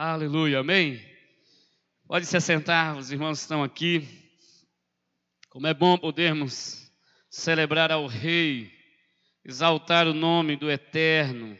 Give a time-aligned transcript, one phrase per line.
[0.00, 1.04] Aleluia, amém?
[2.06, 4.06] Pode se assentar, os irmãos estão aqui.
[5.50, 6.88] Como é bom podermos
[7.28, 8.72] celebrar ao Rei,
[9.44, 11.58] exaltar o nome do Eterno,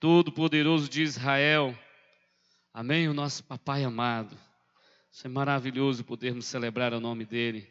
[0.00, 1.78] Todo-Poderoso de Israel.
[2.72, 3.10] Amém?
[3.10, 4.34] O nosso Papai amado.
[5.12, 7.68] Isso é maravilhoso podermos celebrar o nome dEle.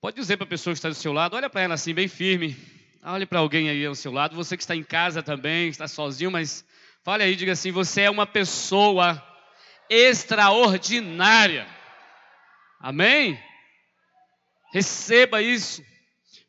[0.00, 2.08] Pode dizer para a pessoa que está do seu lado, olha para ela assim, bem
[2.08, 2.56] firme.
[3.00, 4.34] Olhe para alguém aí ao seu lado.
[4.34, 6.66] Você que está em casa também, está sozinho, mas
[7.06, 9.24] Fale aí, diga assim: você é uma pessoa
[9.88, 11.64] extraordinária.
[12.80, 13.40] Amém?
[14.72, 15.84] Receba isso.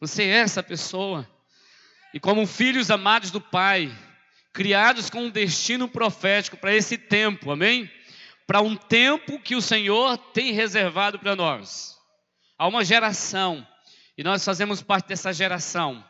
[0.02, 1.30] Você é essa pessoa.
[2.12, 3.96] E como filhos amados do Pai,
[4.52, 7.88] criados com um destino profético para esse tempo, amém?
[8.48, 11.96] Para um tempo que o Senhor tem reservado para nós.
[12.58, 13.64] Há uma geração,
[14.18, 16.04] e nós fazemos parte dessa geração.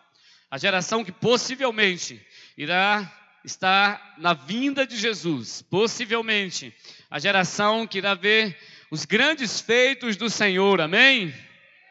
[0.49, 2.26] A geração que possivelmente
[2.57, 3.16] irá
[3.47, 6.75] está na vinda de Jesus, possivelmente
[7.09, 8.57] a geração que irá ver
[8.91, 11.34] os grandes feitos do Senhor, amém?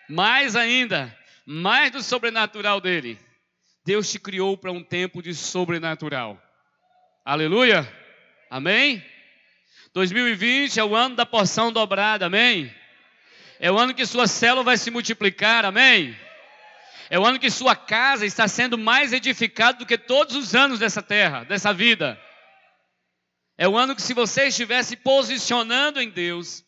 [0.07, 3.19] Mais ainda, mais do sobrenatural dele.
[3.87, 6.41] Deus te criou para um tempo de sobrenatural.
[7.25, 7.91] Aleluia?
[8.51, 9.03] Amém?
[9.95, 12.71] 2020 é o ano da porção dobrada, amém?
[13.59, 16.15] É o ano que sua célula vai se multiplicar, amém?
[17.09, 20.79] É o ano que sua casa está sendo mais edificada do que todos os anos
[20.79, 22.21] dessa terra, dessa vida.
[23.59, 26.65] É o ano que, se você estivesse posicionando em Deus,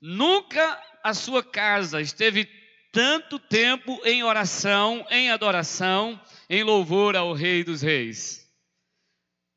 [0.00, 2.48] nunca a sua casa esteve
[2.92, 6.20] tanto tempo em oração, em adoração,
[6.50, 8.46] em louvor ao Rei dos Reis.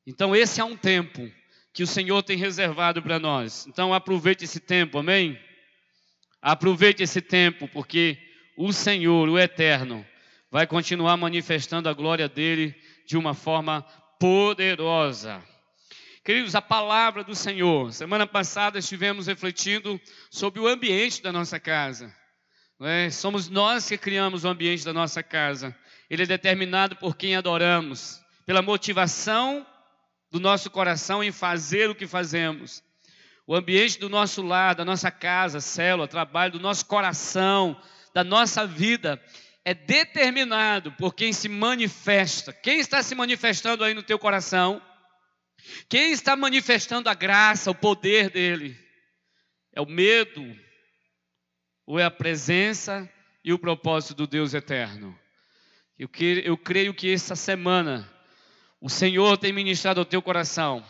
[0.06, 1.30] Então, esse é um tempo
[1.74, 3.66] que o Senhor tem reservado para nós.
[3.68, 5.40] Então, aproveite esse tempo, amém?
[6.42, 8.18] Aproveite esse tempo, porque
[8.58, 10.06] o Senhor, o Eterno,
[10.52, 12.76] vai continuar manifestando a glória dele
[13.08, 13.84] de uma forma
[14.20, 15.42] poderosa.
[16.26, 17.94] Queridos, a palavra do Senhor.
[17.94, 22.14] Semana passada estivemos refletindo sobre o ambiente da nossa casa.
[22.82, 23.10] É?
[23.10, 25.76] Somos nós que criamos o ambiente da nossa casa.
[26.10, 29.66] Ele é determinado por quem adoramos, pela motivação
[30.30, 32.84] do nosso coração em fazer o que fazemos.
[33.48, 37.80] O ambiente do nosso lar, da nossa casa, célula, trabalho, do nosso coração,
[38.14, 39.22] da nossa vida,
[39.64, 42.52] é determinado por quem se manifesta.
[42.52, 44.82] Quem está se manifestando aí no teu coração?
[45.88, 48.78] Quem está manifestando a graça, o poder dele?
[49.74, 50.44] É o medo,
[51.86, 53.10] ou é a presença
[53.44, 55.18] e o propósito do Deus eterno?
[55.98, 58.12] Eu, que, eu creio que essa semana
[58.80, 60.84] o Senhor tem ministrado ao teu coração.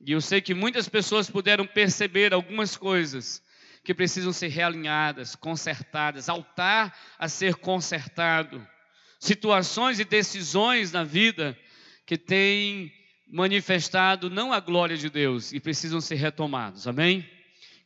[0.00, 3.42] E eu sei que muitas pessoas puderam perceber algumas coisas
[3.84, 8.66] que precisam ser realinhadas, consertadas, altar a ser consertado,
[9.20, 11.56] situações e decisões na vida
[12.06, 12.90] que têm
[13.30, 17.28] manifestado não a glória de Deus e precisam ser retomados, amém?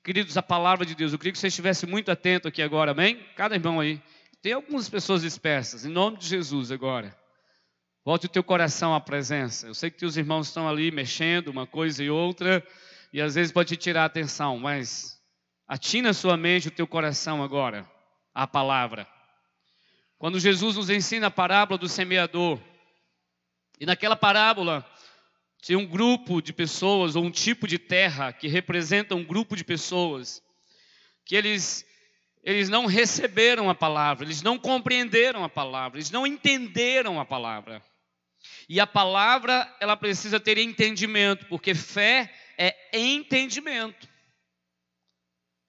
[0.05, 3.21] Queridos, a palavra de Deus, eu queria que você estivesse muito atento aqui agora, amém?
[3.35, 4.01] Cada irmão aí,
[4.41, 7.17] tem algumas pessoas dispersas, em nome de Jesus agora.
[8.05, 9.67] Volte o teu coração à presença.
[9.67, 12.65] Eu sei que os irmãos estão ali mexendo uma coisa e outra,
[13.13, 15.18] e às vezes pode te tirar a atenção, mas
[15.69, 17.87] Atina sua mente, o teu coração agora,
[18.35, 19.07] a palavra.
[20.17, 22.59] Quando Jesus nos ensina a parábola do semeador,
[23.79, 24.83] e naquela parábola
[25.61, 29.63] tinha um grupo de pessoas, ou um tipo de terra, que representa um grupo de
[29.63, 30.43] pessoas,
[31.23, 31.85] que eles,
[32.43, 37.85] eles não receberam a palavra, eles não compreenderam a palavra, eles não entenderam a palavra.
[38.71, 44.08] E a palavra, ela precisa ter entendimento, porque fé é entendimento.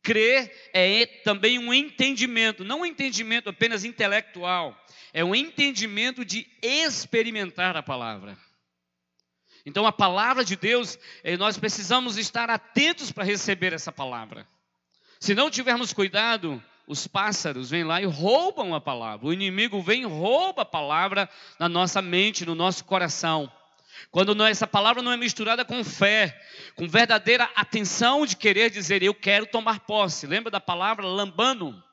[0.09, 4.75] Crer é também um entendimento, não um entendimento apenas intelectual,
[5.13, 8.35] é um entendimento de experimentar a palavra.
[9.63, 14.47] Então, a palavra de Deus, eh, nós precisamos estar atentos para receber essa palavra.
[15.19, 19.27] Se não tivermos cuidado, os pássaros vêm lá e roubam a palavra.
[19.27, 23.51] O inimigo vem e rouba a palavra na nossa mente, no nosso coração.
[24.11, 26.39] Quando não, essa palavra não é misturada com fé,
[26.75, 30.25] com verdadeira atenção de querer dizer eu quero tomar posse.
[30.25, 31.83] Lembra da palavra lambano?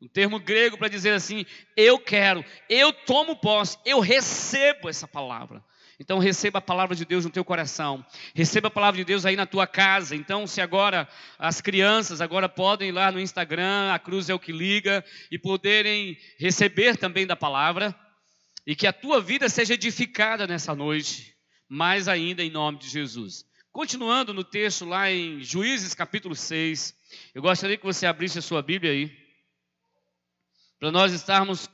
[0.00, 1.44] Um termo grego para dizer assim,
[1.76, 5.62] eu quero, eu tomo posse, eu recebo essa palavra.
[6.00, 8.02] Então receba a palavra de Deus no teu coração.
[8.34, 10.16] Receba a palavra de Deus aí na tua casa.
[10.16, 11.06] Então, se agora
[11.38, 15.38] as crianças agora podem ir lá no Instagram, a cruz é o que liga, e
[15.38, 17.94] poderem receber também da palavra
[18.66, 21.34] e que a tua vida seja edificada nessa noite,
[21.68, 23.44] mais ainda em nome de Jesus.
[23.72, 26.94] Continuando no texto lá em Juízes capítulo 6,
[27.34, 29.16] eu gostaria que você abrisse a sua Bíblia aí,
[30.78, 31.68] para nós estarmos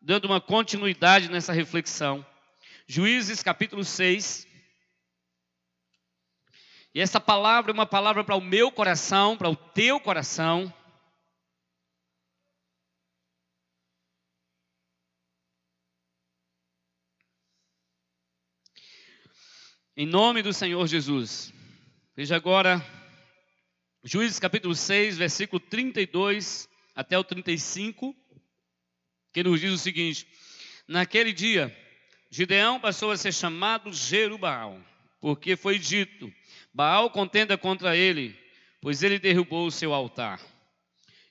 [0.00, 2.24] dando uma continuidade nessa reflexão.
[2.86, 4.46] Juízes capítulo 6.
[6.94, 10.72] E essa palavra é uma palavra para o meu coração, para o teu coração.
[20.00, 21.52] Em nome do Senhor Jesus.
[22.14, 22.80] Veja agora,
[24.04, 28.14] Juízes capítulo 6, versículo 32 até o 35,
[29.32, 30.24] que nos diz o seguinte:
[30.86, 31.76] Naquele dia,
[32.30, 34.80] Gideão passou a ser chamado Jerubaal,
[35.20, 36.32] porque foi dito:
[36.72, 38.38] Baal contenda contra ele,
[38.80, 40.40] pois ele derrubou o seu altar.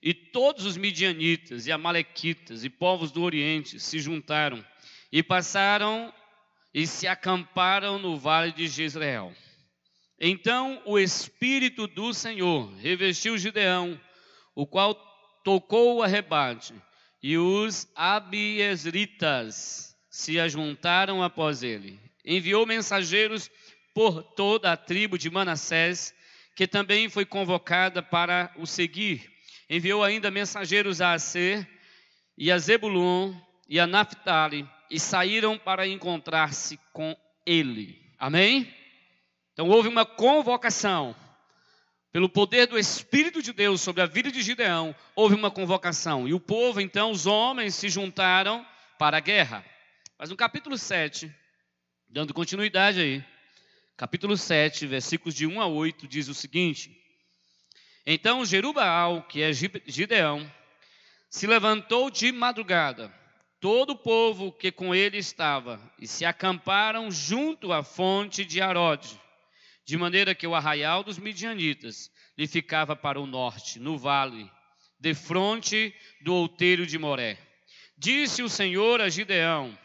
[0.03, 4.61] E todos os midianitas e amalequitas e povos do Oriente se juntaram
[5.09, 6.13] e passaram
[6.73, 9.33] e se acamparam no vale de Jezreel.
[10.19, 13.99] Então o Espírito do Senhor revestiu Gideão,
[14.55, 14.95] o qual
[15.43, 16.73] tocou o arrebate,
[17.21, 21.99] e os abiesritas se ajuntaram após ele.
[22.25, 23.49] Enviou mensageiros
[23.93, 26.13] por toda a tribo de Manassés,
[26.55, 29.29] que também foi convocada para o seguir.
[29.69, 31.67] Enviou ainda mensageiros a Aser
[32.37, 33.35] e a Zebulon
[33.69, 38.01] e a Naphtali, e saíram para encontrar-se com ele.
[38.17, 38.73] Amém?
[39.53, 41.15] Então houve uma convocação.
[42.11, 46.27] Pelo poder do Espírito de Deus sobre a vida de Gideão, houve uma convocação.
[46.27, 48.65] E o povo, então, os homens se juntaram
[48.97, 49.63] para a guerra.
[50.17, 51.31] Mas no capítulo 7,
[52.09, 53.23] dando continuidade aí,
[53.95, 56.95] capítulo 7, versículos de 1 a 8, diz o seguinte:
[58.05, 60.51] Então Jerubaal, que é Gideão,
[61.29, 63.13] se levantou de madrugada
[63.59, 69.19] todo o povo que com ele estava, e se acamparam junto à fonte de Arode,
[69.85, 74.49] de maneira que o arraial dos midianitas lhe ficava para o norte, no vale,
[74.99, 77.37] de fronte do outeiro de Moré.
[77.97, 79.77] Disse o Senhor a Gideão: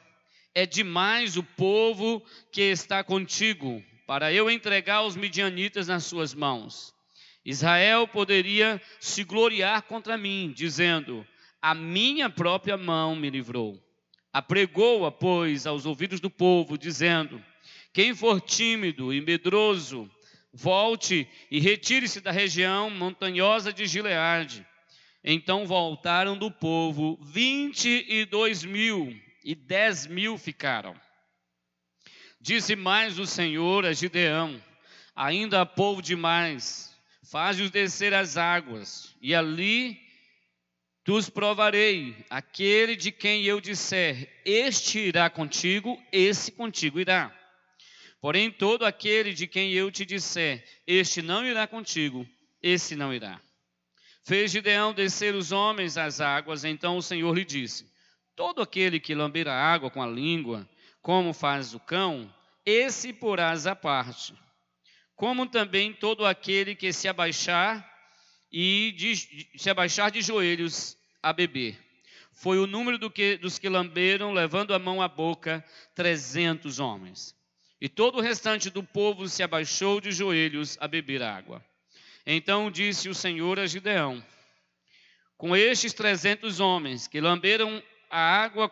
[0.55, 6.95] É demais o povo que está contigo, para eu entregar os midianitas nas suas mãos.
[7.45, 11.27] Israel poderia se gloriar contra mim, dizendo:
[11.63, 13.81] a minha própria mão me livrou.
[14.33, 17.43] Apregou-a, pois, aos ouvidos do povo, dizendo:
[17.93, 20.11] Quem for tímido e medroso,
[20.53, 24.67] volte e retire-se da região montanhosa de Gileade.
[25.23, 30.97] Então voltaram do povo vinte e dois mil, e dez mil ficaram.
[32.41, 34.61] Disse mais o Senhor a Gideão:
[35.15, 36.93] Ainda há povo demais,
[37.31, 40.01] faze-os descer as águas, e ali
[41.05, 47.37] Tu os provarei, aquele de quem eu disser, este irá contigo, esse contigo irá.
[48.21, 52.25] Porém, todo aquele de quem eu te disser, este não irá contigo,
[52.63, 53.41] esse não irá.
[54.25, 57.91] Fez Gideão descer os homens às águas, então o Senhor lhe disse:
[58.37, 60.69] Todo aquele que lamber a água com a língua,
[61.01, 62.33] como faz o cão,
[62.65, 64.33] esse porás à parte.
[65.17, 67.92] Como também todo aquele que se abaixar
[68.53, 69.17] e de,
[69.57, 71.79] se abaixar de joelhos a beber.
[72.33, 75.65] Foi o número do que, dos que lamberam, levando a mão à boca,
[75.95, 77.35] trezentos homens.
[77.81, 81.65] E todo o restante do povo se abaixou de joelhos a beber água.
[82.27, 84.25] Então disse o Senhor a Gideão:
[85.37, 88.71] Com estes trezentos homens que lamberam a água,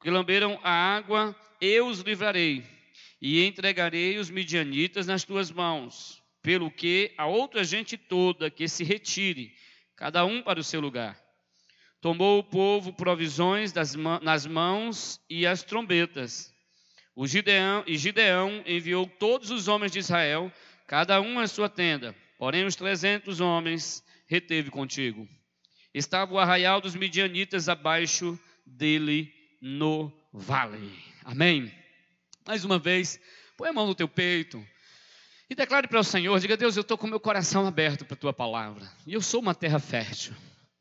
[0.00, 2.64] que lamberam a água, eu os livrarei
[3.20, 8.84] e entregarei os midianitas nas tuas mãos pelo que a outra gente toda que se
[8.84, 9.52] retire,
[9.96, 11.20] cada um para o seu lugar.
[12.00, 16.50] Tomou o povo provisões das, nas mãos e as trombetas.
[17.14, 20.50] O Gideão, e Gideão enviou todos os homens de Israel,
[20.86, 22.16] cada um à sua tenda.
[22.38, 25.28] Porém, os trezentos homens reteve contigo.
[25.92, 30.90] Estava o arraial dos midianitas abaixo dele no vale.
[31.24, 31.70] Amém?
[32.46, 33.20] Mais uma vez,
[33.56, 34.64] põe a mão no teu peito.
[35.50, 38.16] E declare para o Senhor, diga, Deus, eu estou com meu coração aberto para a
[38.16, 38.88] tua palavra.
[39.04, 40.32] E eu sou uma terra fértil.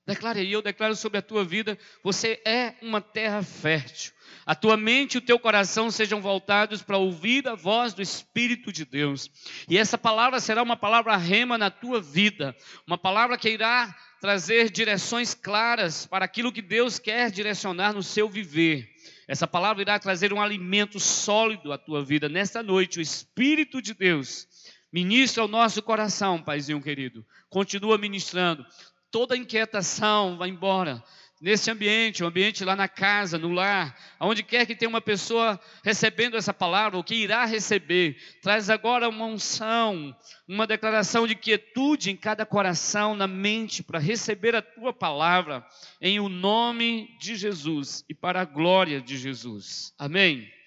[0.06, 4.14] Declare aí, eu declaro sobre a tua vida, você é uma terra fértil.
[4.46, 8.72] A tua mente e o teu coração sejam voltados para ouvir a voz do Espírito
[8.72, 9.32] de Deus.
[9.68, 14.70] E essa palavra será uma palavra rema na tua vida, uma palavra que irá trazer
[14.70, 18.88] direções claras para aquilo que Deus quer direcionar no seu viver.
[19.28, 22.28] Essa palavra irá trazer um alimento sólido à tua vida.
[22.28, 24.48] Nesta noite, o Espírito de Deus
[24.92, 27.24] Ministra o nosso coração, Paizinho querido.
[27.50, 28.66] Continua ministrando.
[29.12, 31.04] Toda inquietação vai embora.
[31.42, 35.00] Nesse ambiente, o um ambiente lá na casa, no lar, aonde quer que tenha uma
[35.00, 40.14] pessoa recebendo essa palavra, ou que irá receber, traz agora uma unção,
[40.46, 45.66] uma declaração de quietude em cada coração, na mente, para receber a tua palavra,
[46.02, 49.94] em o nome de Jesus e para a glória de Jesus.
[49.98, 50.59] Amém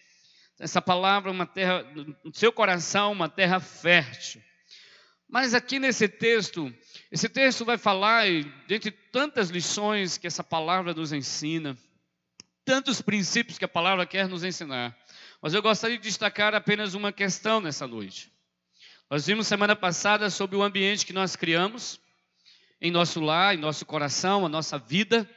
[0.62, 1.83] essa palavra, uma terra,
[2.25, 4.40] no seu coração, uma terra fértil.
[5.28, 6.73] Mas aqui nesse texto,
[7.11, 8.26] esse texto vai falar,
[8.69, 11.76] dentre tantas lições que essa palavra nos ensina,
[12.64, 14.97] tantos princípios que a palavra quer nos ensinar,
[15.40, 18.31] mas eu gostaria de destacar apenas uma questão nessa noite.
[19.11, 21.99] Nós vimos semana passada sobre o ambiente que nós criamos
[22.81, 25.28] em nosso lar, em nosso coração, a nossa vida,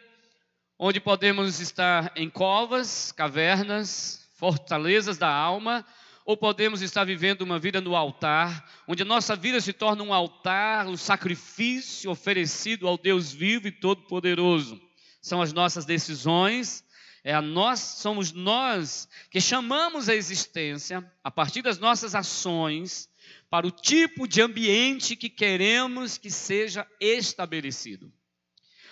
[0.78, 5.86] onde podemos estar em covas, cavernas, fortalezas da alma,
[6.26, 10.14] ou podemos estar vivendo uma vida no altar, onde a nossa vida se torna um
[10.14, 14.82] altar, um sacrifício oferecido ao Deus vivo e todo-poderoso.
[15.22, 16.84] São as nossas decisões,
[17.24, 23.10] é a nós, somos nós que chamamos a existência, a partir das nossas ações,
[23.50, 28.12] para o tipo de ambiente que queremos que seja estabelecido.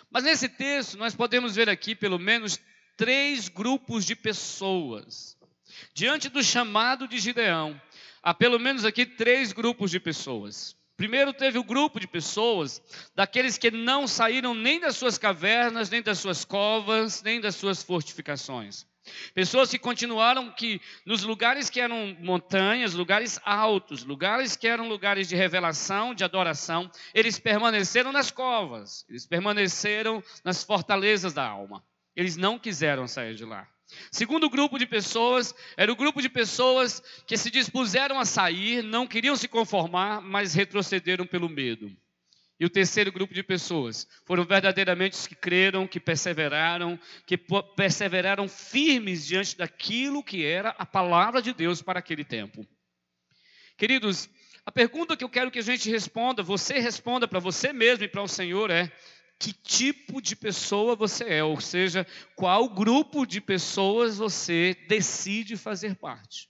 [0.10, 2.60] Mas nesse texto nós podemos ver aqui pelo menos
[2.96, 5.38] três grupos de pessoas.
[5.94, 7.80] Diante do chamado de Gideão,
[8.22, 10.76] há pelo menos aqui três grupos de pessoas.
[10.96, 12.82] Primeiro teve o grupo de pessoas,
[13.16, 17.82] daqueles que não saíram nem das suas cavernas, nem das suas covas, nem das suas
[17.82, 18.86] fortificações.
[19.34, 25.28] Pessoas que continuaram que nos lugares que eram montanhas, lugares altos, lugares que eram lugares
[25.28, 31.84] de revelação, de adoração, eles permaneceram nas covas, eles permaneceram nas fortalezas da alma.
[32.16, 33.68] Eles não quiseram sair de lá.
[34.12, 39.08] Segundo grupo de pessoas, era o grupo de pessoas que se dispuseram a sair, não
[39.08, 41.92] queriam se conformar, mas retrocederam pelo medo.
[42.60, 47.38] E o terceiro grupo de pessoas foram verdadeiramente os que creram, que perseveraram, que
[47.76, 52.66] perseveraram firmes diante daquilo que era a palavra de Deus para aquele tempo.
[53.76, 54.30] Queridos,
[54.66, 58.08] a pergunta que eu quero que a gente responda, você responda para você mesmo e
[58.08, 58.90] para o Senhor é:
[59.44, 61.44] que tipo de pessoa você é?
[61.44, 66.50] Ou seja, qual grupo de pessoas você decide fazer parte?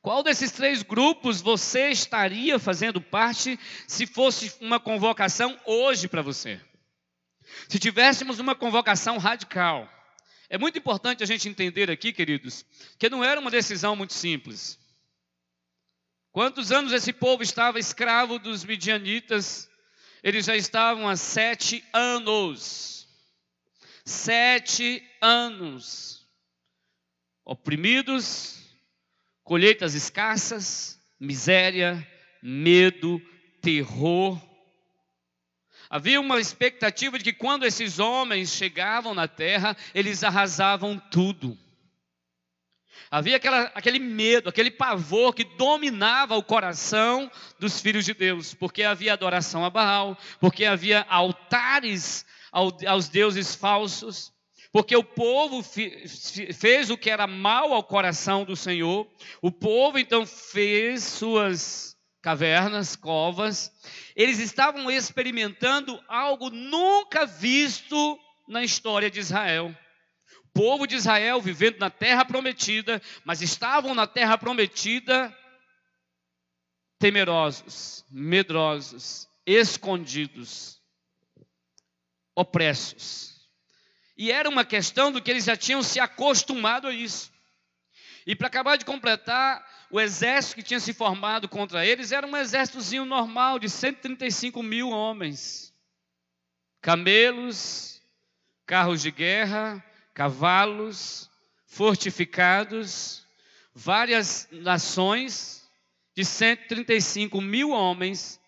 [0.00, 6.58] Qual desses três grupos você estaria fazendo parte se fosse uma convocação hoje para você?
[7.68, 9.86] Se tivéssemos uma convocação radical.
[10.48, 12.64] É muito importante a gente entender aqui, queridos,
[12.98, 14.78] que não era uma decisão muito simples.
[16.30, 19.70] Quantos anos esse povo estava escravo dos midianitas?
[20.22, 23.08] Eles já estavam há sete anos.
[24.04, 26.26] Sete anos.
[27.44, 28.62] Oprimidos,
[29.42, 32.06] colheitas escassas, miséria,
[32.42, 33.20] medo,
[33.60, 34.40] terror.
[35.90, 41.58] Havia uma expectativa de que quando esses homens chegavam na terra, eles arrasavam tudo.
[43.12, 48.82] Havia aquela, aquele medo, aquele pavor que dominava o coração dos filhos de Deus, porque
[48.82, 54.32] havia adoração a Baal, porque havia altares aos deuses falsos,
[54.72, 59.06] porque o povo fez o que era mal ao coração do Senhor,
[59.42, 63.70] o povo então fez suas cavernas, covas,
[64.16, 69.76] eles estavam experimentando algo nunca visto na história de Israel.
[70.54, 75.34] Povo de Israel vivendo na terra prometida, mas estavam na terra prometida
[76.98, 80.80] temerosos, medrosos, escondidos,
[82.34, 83.48] opressos.
[84.16, 87.32] E era uma questão do que eles já tinham se acostumado a isso.
[88.26, 92.36] E para acabar de completar, o exército que tinha se formado contra eles era um
[92.36, 95.74] exércitozinho normal de 135 mil homens.
[96.80, 98.00] Camelos,
[98.64, 101.30] carros de guerra, cavalos,
[101.66, 103.24] fortificados,
[103.74, 105.62] várias nações
[106.14, 108.40] de 135 mil homens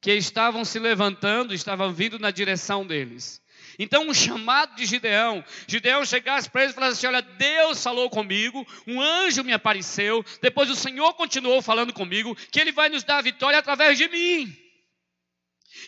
[0.00, 3.40] que estavam se levantando, estavam vindo na direção deles.
[3.78, 8.10] Então, um chamado de Gideão, Gideão chegasse para eles e falasse assim: Olha, Deus falou
[8.10, 13.04] comigo, um anjo me apareceu, depois o Senhor continuou falando comigo, que Ele vai nos
[13.04, 14.69] dar a vitória através de mim.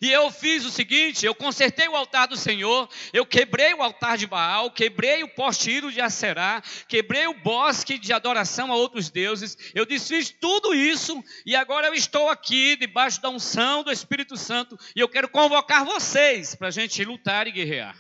[0.01, 4.17] E eu fiz o seguinte: eu consertei o altar do Senhor, eu quebrei o altar
[4.17, 9.57] de Baal, quebrei o poste de Acerá, quebrei o bosque de adoração a outros deuses,
[9.75, 14.79] eu desfiz tudo isso, e agora eu estou aqui debaixo da unção do Espírito Santo,
[14.95, 17.97] e eu quero convocar vocês para a gente lutar e guerrear.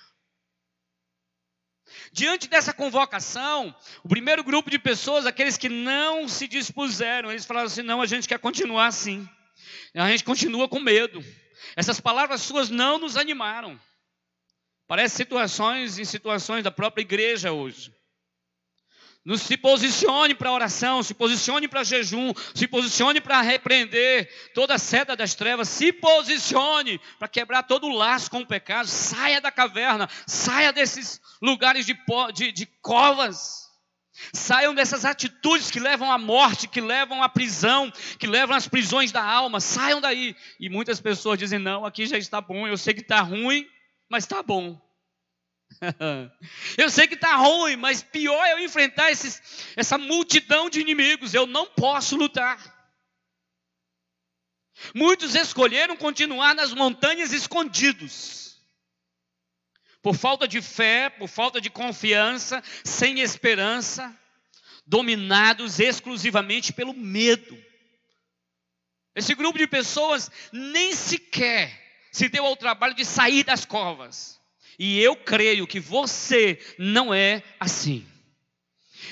[2.12, 7.66] Diante dessa convocação, o primeiro grupo de pessoas, aqueles que não se dispuseram, eles falaram
[7.66, 9.26] assim: não, a gente quer continuar assim,
[9.94, 11.24] a gente continua com medo.
[11.76, 13.80] Essas palavras suas não nos animaram.
[14.86, 17.94] Parece situações em situações da própria igreja hoje.
[19.24, 24.78] Nos se posicione para oração, se posicione para jejum, se posicione para repreender toda a
[24.78, 29.52] seta das trevas, se posicione para quebrar todo o laço com o pecado, saia da
[29.52, 31.96] caverna, saia desses lugares de,
[32.34, 33.61] de, de covas,
[34.32, 39.10] Saiam dessas atitudes que levam à morte, que levam à prisão, que levam às prisões
[39.10, 39.58] da alma.
[39.58, 40.36] Saiam daí.
[40.60, 42.66] E muitas pessoas dizem: não, aqui já está bom.
[42.66, 43.66] Eu sei que está ruim,
[44.08, 44.80] mas está bom.
[46.76, 49.40] eu sei que está ruim, mas pior é eu enfrentar esses,
[49.76, 51.32] essa multidão de inimigos.
[51.32, 52.58] Eu não posso lutar.
[54.94, 58.41] Muitos escolheram continuar nas montanhas escondidos.
[60.02, 64.14] Por falta de fé, por falta de confiança, sem esperança,
[64.84, 67.56] dominados exclusivamente pelo medo.
[69.14, 71.80] Esse grupo de pessoas nem sequer
[72.10, 74.40] se deu ao trabalho de sair das covas.
[74.78, 78.06] E eu creio que você não é assim.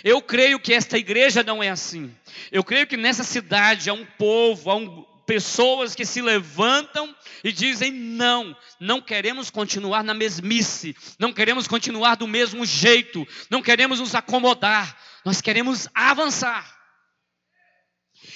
[0.03, 2.15] Eu creio que esta igreja não é assim.
[2.51, 7.53] Eu creio que nessa cidade há um povo, há um, pessoas que se levantam e
[7.53, 14.01] dizem: não, não queremos continuar na mesmice, não queremos continuar do mesmo jeito, não queremos
[14.01, 16.77] nos acomodar, nós queremos avançar.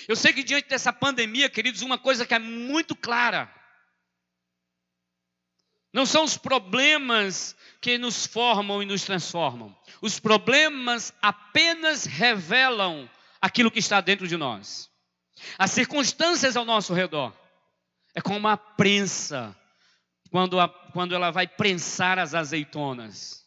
[0.06, 3.52] Eu sei que diante dessa pandemia, queridos, uma coisa que é muito clara:
[5.92, 13.10] não são os problemas que nos formam e nos transformam, os problemas apenas revelam
[13.40, 14.93] aquilo que está dentro de nós.
[15.58, 17.32] As circunstâncias ao nosso redor
[18.14, 19.56] é como uma prensa
[20.30, 23.44] quando, a, quando ela vai prensar as azeitonas.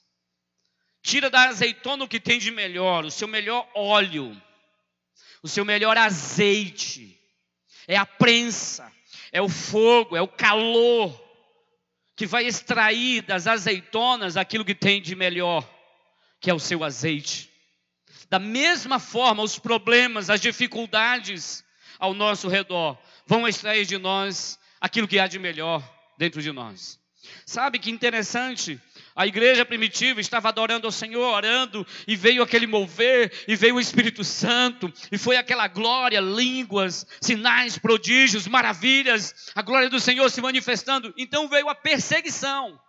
[1.02, 4.40] Tira da azeitona o que tem de melhor, o seu melhor óleo,
[5.42, 7.18] o seu melhor azeite.
[7.88, 8.92] É a prensa,
[9.32, 11.28] é o fogo, é o calor
[12.16, 15.64] que vai extrair das azeitonas aquilo que tem de melhor,
[16.42, 17.50] que é o seu azeite.
[18.30, 21.64] Da mesma forma, os problemas, as dificuldades,
[22.00, 25.84] ao nosso redor vão extrair de nós aquilo que há de melhor
[26.18, 27.00] dentro de nós.
[27.46, 28.80] Sabe que interessante?
[29.16, 33.80] A igreja primitiva estava adorando ao Senhor, orando, e veio aquele mover, e veio o
[33.80, 40.40] Espírito Santo, e foi aquela glória, línguas, sinais, prodígios, maravilhas, a glória do Senhor se
[40.40, 41.14] manifestando.
[41.18, 42.80] Então veio a perseguição.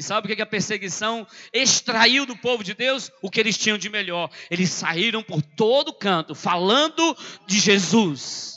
[0.00, 3.12] E sabe o que a perseguição extraiu do povo de Deus?
[3.20, 4.30] O que eles tinham de melhor.
[4.50, 7.14] Eles saíram por todo canto, falando
[7.46, 8.54] de Jesus.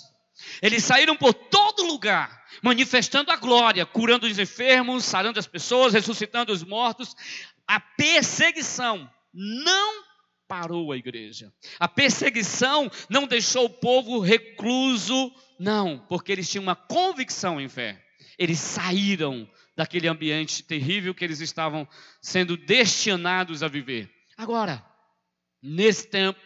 [0.61, 6.53] Eles saíram por todo lugar, manifestando a glória, curando os enfermos, sarando as pessoas, ressuscitando
[6.53, 7.13] os mortos.
[7.67, 10.01] A perseguição não
[10.47, 11.51] parou a igreja.
[11.77, 15.29] A perseguição não deixou o povo recluso,
[15.59, 18.01] não, porque eles tinham uma convicção em fé.
[18.39, 19.45] Eles saíram
[19.75, 21.87] daquele ambiente terrível que eles estavam
[22.21, 24.09] sendo destinados a viver.
[24.37, 24.85] Agora,
[25.61, 26.39] nesse tempo,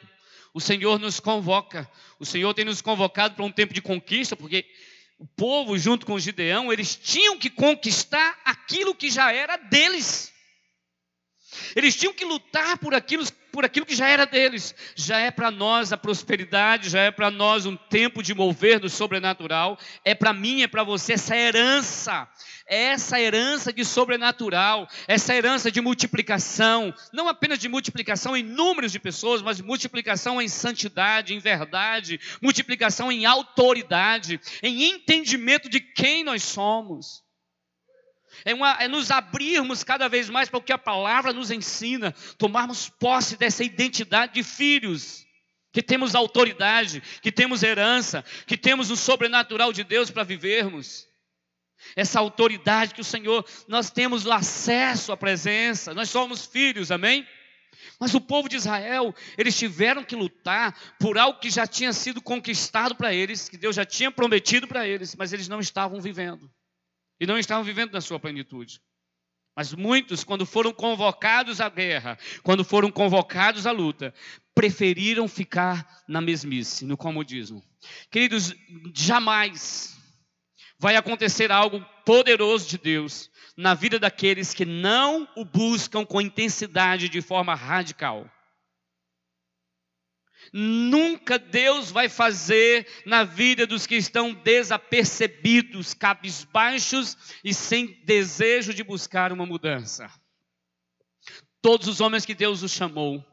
[0.54, 4.66] o Senhor nos convoca, o Senhor tem nos convocado para um tempo de conquista, porque
[5.20, 10.32] o povo, junto com Gideão, eles tinham que conquistar aquilo que já era deles.
[11.76, 13.24] Eles tinham que lutar por aquilo,
[13.58, 14.76] por aquilo que já era deles.
[14.96, 18.88] Já é para nós a prosperidade, já é para nós um tempo de mover do
[18.88, 19.80] sobrenatural.
[20.06, 22.28] É para mim, é para você essa herança
[22.70, 29.00] essa herança de sobrenatural, essa herança de multiplicação, não apenas de multiplicação em números de
[29.00, 36.44] pessoas, mas multiplicação em santidade, em verdade, multiplicação em autoridade, em entendimento de quem nós
[36.44, 37.24] somos.
[38.46, 42.14] É, uma, é, nos abrirmos cada vez mais para o que a palavra nos ensina,
[42.38, 45.26] tomarmos posse dessa identidade de filhos,
[45.72, 51.08] que temos autoridade, que temos herança, que temos o sobrenatural de Deus para vivermos
[51.96, 57.28] essa autoridade que o Senhor, nós temos acesso à presença, nós somos filhos, amém?
[58.00, 62.22] Mas o povo de Israel, eles tiveram que lutar por algo que já tinha sido
[62.22, 66.50] conquistado para eles, que Deus já tinha prometido para eles, mas eles não estavam vivendo.
[67.20, 68.82] E não estavam vivendo na sua plenitude.
[69.56, 74.14] Mas muitos, quando foram convocados à guerra, quando foram convocados à luta,
[74.54, 77.64] preferiram ficar na mesmice, no comodismo.
[78.12, 78.54] Queridos,
[78.94, 79.98] jamais
[80.78, 87.10] vai acontecer algo poderoso de Deus na vida daqueles que não o buscam com intensidade
[87.10, 88.30] de forma radical.
[90.54, 98.84] Nunca Deus vai fazer na vida dos que estão desapercebidos, cabisbaixos e sem desejo de
[98.84, 100.10] buscar uma mudança.
[101.62, 103.24] Todos os homens que Deus os chamou,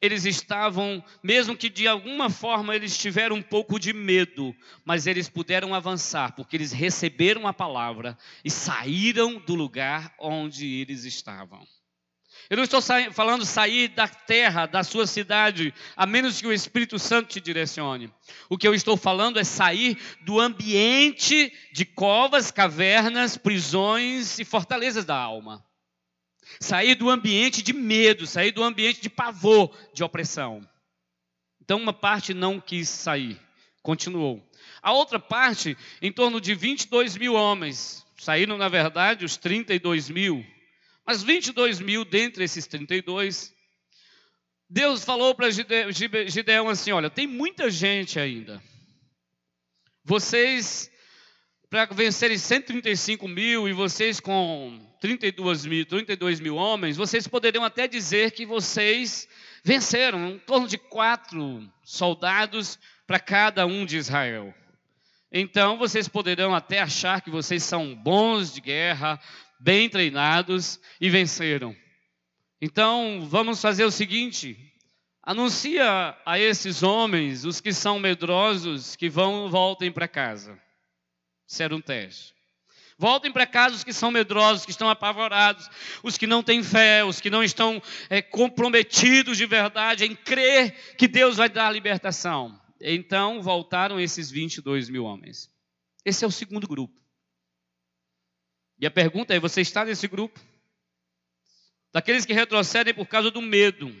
[0.00, 5.28] eles estavam, mesmo que de alguma forma eles tiveram um pouco de medo, mas eles
[5.28, 11.64] puderam avançar, porque eles receberam a palavra e saíram do lugar onde eles estavam.
[12.50, 12.80] Eu não estou
[13.12, 18.12] falando sair da terra, da sua cidade, a menos que o Espírito Santo te direcione.
[18.48, 25.04] O que eu estou falando é sair do ambiente de covas, cavernas, prisões e fortalezas
[25.04, 25.64] da alma.
[26.60, 30.66] Sair do ambiente de medo, sair do ambiente de pavor, de opressão.
[31.62, 33.40] Então, uma parte não quis sair,
[33.82, 34.46] continuou.
[34.82, 40.44] A outra parte, em torno de 22 mil homens, saíram, na verdade, os 32 mil,
[41.06, 43.52] mas 22 mil dentre esses 32,
[44.68, 48.62] Deus falou para Gideão assim: Olha, tem muita gente ainda.
[50.04, 50.90] Vocês,
[51.68, 57.86] para vencerem 135 mil e vocês com 32 mil, 32 mil homens, vocês poderiam até
[57.86, 59.28] dizer que vocês
[59.62, 64.54] venceram, em torno de quatro soldados para cada um de Israel.
[65.30, 69.20] Então vocês poderão até achar que vocês são bons de guerra,
[69.62, 71.74] bem treinados e venceram.
[72.60, 74.58] Então vamos fazer o seguinte:
[75.22, 80.60] anuncia a esses homens, os que são medrosos, que vão voltem para casa.
[81.46, 82.34] Isso era um teste.
[82.98, 85.68] Voltem para casa os que são medrosos, que estão apavorados,
[86.02, 90.96] os que não têm fé, os que não estão é, comprometidos de verdade em crer
[90.96, 92.60] que Deus vai dar a libertação.
[92.80, 95.50] Então voltaram esses 22 mil homens.
[96.04, 97.01] Esse é o segundo grupo.
[98.82, 100.40] E a pergunta é: você está nesse grupo?
[101.94, 103.94] Daqueles que retrocedem por causa do medo.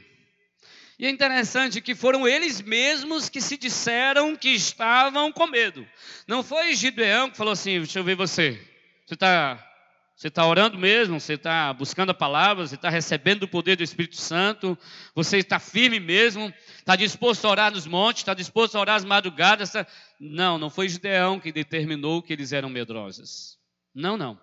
[0.98, 5.86] E é interessante que foram eles mesmos que se disseram que estavam com medo.
[6.26, 8.60] Não foi Gideão que falou assim: deixa eu ver você.
[9.06, 9.68] Você está
[10.16, 11.20] você tá orando mesmo?
[11.20, 12.66] Você está buscando a palavra?
[12.66, 14.76] Você está recebendo o poder do Espírito Santo?
[15.14, 16.52] Você está firme mesmo?
[16.78, 18.22] Está disposto a orar nos montes?
[18.22, 19.70] Está disposto a orar às madrugadas?
[19.70, 19.86] Tá...
[20.18, 23.58] Não, não foi Gideão que determinou que eles eram medrosos.
[23.94, 24.38] Não, não.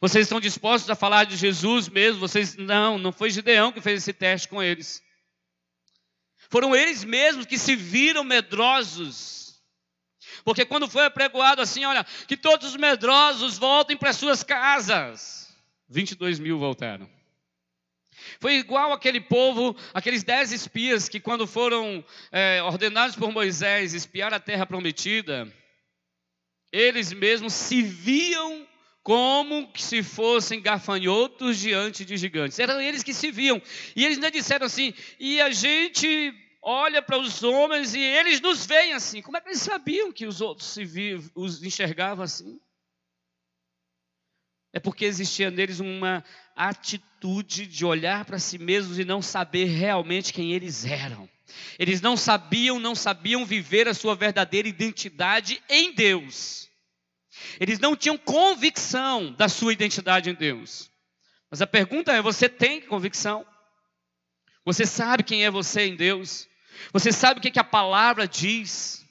[0.00, 2.20] Vocês estão dispostos a falar de Jesus mesmo?
[2.20, 5.02] Vocês não, não foi Gideão que fez esse teste com eles.
[6.48, 9.44] Foram eles mesmos que se viram medrosos
[10.44, 15.54] porque quando foi apregoado assim, olha, que todos os medrosos voltem para suas casas.
[15.88, 17.08] 22 mil voltaram.
[18.38, 24.32] Foi igual aquele povo, aqueles dez espias que, quando foram é, ordenados por Moisés espiar
[24.32, 25.52] a terra prometida,
[26.70, 28.66] eles mesmos se viam
[29.04, 32.58] como se fossem gafanhotos diante de gigantes.
[32.58, 33.60] Eram eles que se viam.
[33.94, 38.64] E eles ainda disseram assim: e a gente olha para os homens e eles nos
[38.64, 39.20] veem assim.
[39.20, 42.58] Como é que eles sabiam que os outros se viam, os enxergavam assim?
[44.72, 46.24] É porque existia neles uma
[46.56, 51.28] atitude de olhar para si mesmos e não saber realmente quem eles eram.
[51.78, 56.70] Eles não sabiam, não sabiam viver a sua verdadeira identidade em Deus.
[57.60, 60.90] Eles não tinham convicção da sua identidade em Deus.
[61.50, 63.46] Mas a pergunta é: você tem convicção?
[64.64, 66.48] Você sabe quem é você em Deus?
[66.92, 69.04] Você sabe o que, que a palavra diz?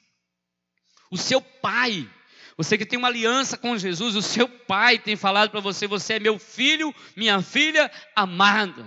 [1.11, 2.09] O seu pai,
[2.57, 6.13] você que tem uma aliança com Jesus, o seu pai tem falado para você: você
[6.13, 8.85] é meu filho, minha filha, amado,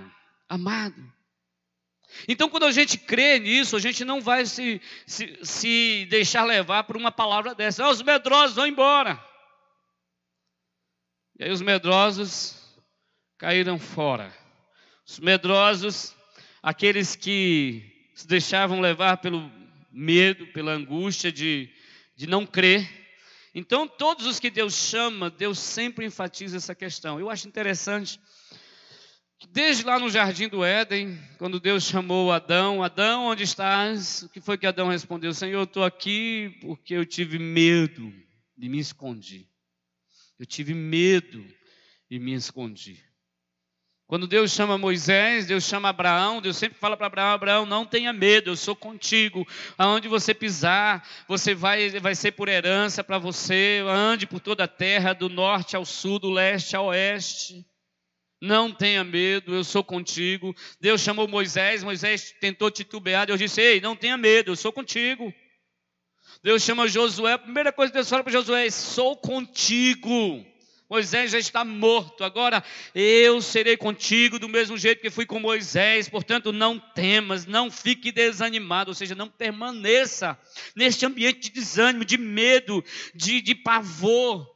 [0.49, 1.15] amado.
[2.29, 6.85] Então, quando a gente crê nisso, a gente não vai se, se, se deixar levar
[6.85, 7.85] por uma palavra dessa.
[7.85, 9.22] Ah, os medrosos vão embora.
[11.38, 12.57] E aí, os medrosos
[13.38, 14.33] caíram fora.
[15.07, 16.14] Os medrosos,
[16.62, 19.50] aqueles que se deixavam levar pelo
[19.92, 21.70] medo, pela angústia de,
[22.14, 22.88] de não crer.
[23.55, 27.18] Então, todos os que Deus chama, Deus sempre enfatiza essa questão.
[27.18, 28.20] Eu acho interessante
[29.51, 34.22] desde lá no jardim do Éden, quando Deus chamou Adão, Adão, onde estás?
[34.22, 35.35] O que foi que Adão respondeu?
[35.35, 38.12] Senhor, eu estou aqui porque eu tive medo
[38.57, 39.46] e me escondi.
[40.38, 41.44] Eu tive medo
[42.11, 43.05] e me escondi.
[44.07, 48.12] Quando Deus chama Moisés, Deus chama Abraão, Deus sempre fala para Abraão: Abraão, não tenha
[48.12, 49.46] medo, eu sou contigo.
[49.77, 53.83] Aonde você pisar, você vai, vai ser por herança para você.
[53.88, 57.66] Ande por toda a terra, do norte ao sul, do leste ao oeste.
[58.40, 60.55] Não tenha medo, eu sou contigo.
[60.81, 65.33] Deus chamou Moisés, Moisés tentou titubear, Deus disse: Ei, não tenha medo, eu sou contigo.
[66.42, 70.44] Deus chama Josué, a primeira coisa que Deus fala para Josué é: Sou contigo.
[70.88, 72.62] Moisés já está morto, agora
[72.94, 78.12] eu serei contigo do mesmo jeito que fui com Moisés, portanto, não temas, não fique
[78.12, 80.38] desanimado, ou seja, não permaneça
[80.77, 84.46] neste ambiente de desânimo, de medo, de, de pavor,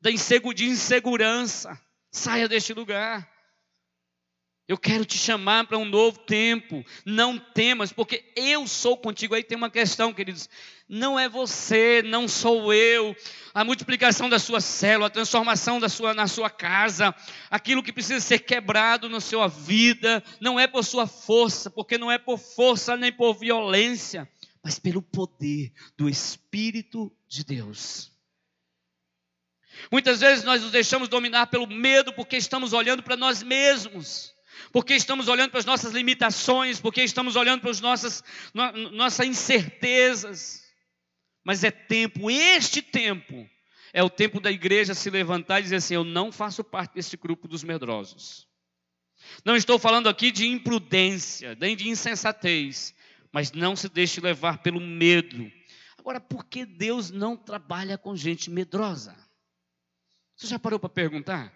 [0.00, 1.85] de insegurança.
[2.16, 3.30] Saia deste lugar.
[4.66, 6.82] Eu quero te chamar para um novo tempo.
[7.04, 9.34] Não temas, porque eu sou contigo.
[9.34, 10.48] Aí tem uma questão, queridos.
[10.88, 13.14] Não é você, não sou eu.
[13.52, 17.14] A multiplicação da sua célula, a transformação da sua, na sua casa,
[17.50, 22.10] aquilo que precisa ser quebrado na sua vida, não é por sua força, porque não
[22.10, 24.26] é por força nem por violência,
[24.64, 28.15] mas pelo poder do Espírito de Deus.
[29.90, 34.34] Muitas vezes nós nos deixamos dominar pelo medo porque estamos olhando para nós mesmos.
[34.72, 39.26] porque estamos olhando para as nossas limitações, porque estamos olhando para as nossas, no, nossas
[39.26, 40.62] incertezas.
[41.44, 43.48] Mas é tempo, este tempo,
[43.92, 47.16] é o tempo da igreja se levantar e dizer assim: Eu não faço parte desse
[47.16, 48.46] grupo dos medrosos.
[49.44, 52.94] Não estou falando aqui de imprudência, nem de insensatez,
[53.32, 55.50] mas não se deixe levar pelo medo.
[55.98, 59.16] Agora, por que Deus não trabalha com gente medrosa?
[60.36, 61.50] Você já parou para perguntar?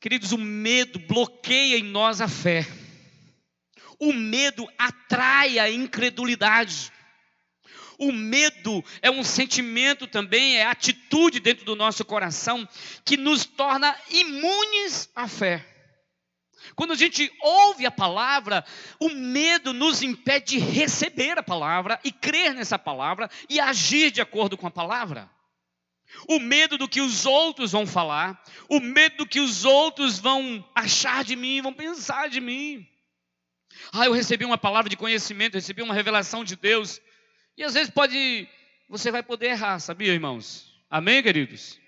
[0.00, 2.66] Queridos, o medo bloqueia em nós a fé.
[4.00, 6.92] O medo atrai a incredulidade.
[7.98, 12.68] O medo é um sentimento também, é atitude dentro do nosso coração
[13.04, 15.64] que nos torna imunes à fé.
[16.74, 18.64] Quando a gente ouve a palavra,
[19.00, 24.20] o medo nos impede de receber a palavra e crer nessa palavra e agir de
[24.20, 25.30] acordo com a palavra.
[26.28, 30.68] O medo do que os outros vão falar, o medo do que os outros vão
[30.74, 32.86] achar de mim, vão pensar de mim.
[33.92, 37.00] Ah, eu recebi uma palavra de conhecimento, recebi uma revelação de Deus.
[37.56, 38.48] E às vezes pode,
[38.88, 40.74] você vai poder errar, sabia, irmãos?
[40.90, 41.78] Amém, queridos?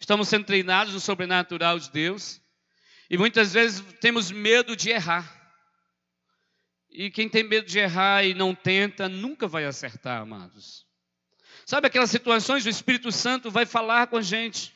[0.00, 2.40] Estamos sendo treinados no sobrenatural de Deus.
[3.10, 5.36] E muitas vezes temos medo de errar.
[6.90, 10.87] E quem tem medo de errar e não tenta, nunca vai acertar, amados.
[11.68, 14.74] Sabe aquelas situações, o Espírito Santo vai falar com a gente.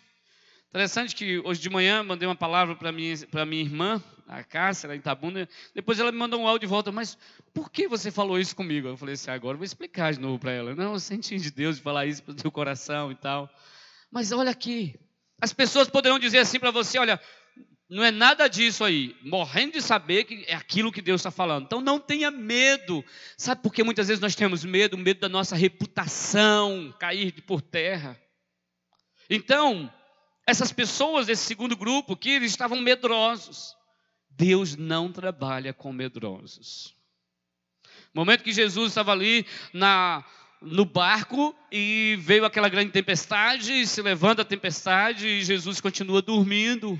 [0.68, 4.98] Interessante que hoje de manhã mandei uma palavra para minha, minha irmã, a Cássia, em
[4.98, 5.48] Itabuna.
[5.74, 7.16] Depois ela me mandou um áudio de volta, mas
[7.55, 8.88] por que você falou isso comigo?
[8.88, 10.74] Eu falei assim, agora eu vou explicar de novo para ela.
[10.74, 13.48] Não, eu senti de Deus de falar isso para o teu coração e tal.
[14.11, 14.94] Mas olha aqui,
[15.40, 17.18] as pessoas poderão dizer assim para você, olha,
[17.92, 21.66] não é nada disso aí, morrendo de saber que é aquilo que Deus está falando.
[21.66, 23.05] Então não tenha medo.
[23.37, 24.96] Sabe por que muitas vezes nós temos medo?
[24.96, 28.18] Medo da nossa reputação cair por terra.
[29.28, 29.92] Então,
[30.46, 33.76] essas pessoas desse segundo grupo que eles estavam medrosos.
[34.31, 36.94] Deus não trabalha com medrosos.
[38.14, 40.24] No momento que Jesus estava ali na,
[40.62, 46.98] no barco e veio aquela grande tempestade, se levanta a tempestade e Jesus continua dormindo.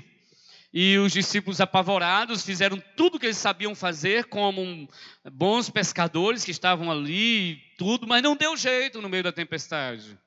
[0.73, 4.89] E os discípulos apavorados fizeram tudo o que eles sabiam fazer, como
[5.31, 10.17] bons pescadores que estavam ali, tudo, mas não deu jeito no meio da tempestade.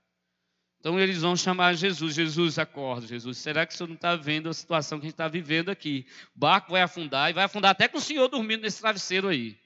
[0.78, 4.48] Então eles vão chamar Jesus, Jesus acorda, Jesus, será que o senhor não está vendo
[4.48, 6.06] a situação que a gente está vivendo aqui?
[6.36, 9.58] O barco vai afundar e vai afundar até com o senhor dormindo nesse travesseiro aí.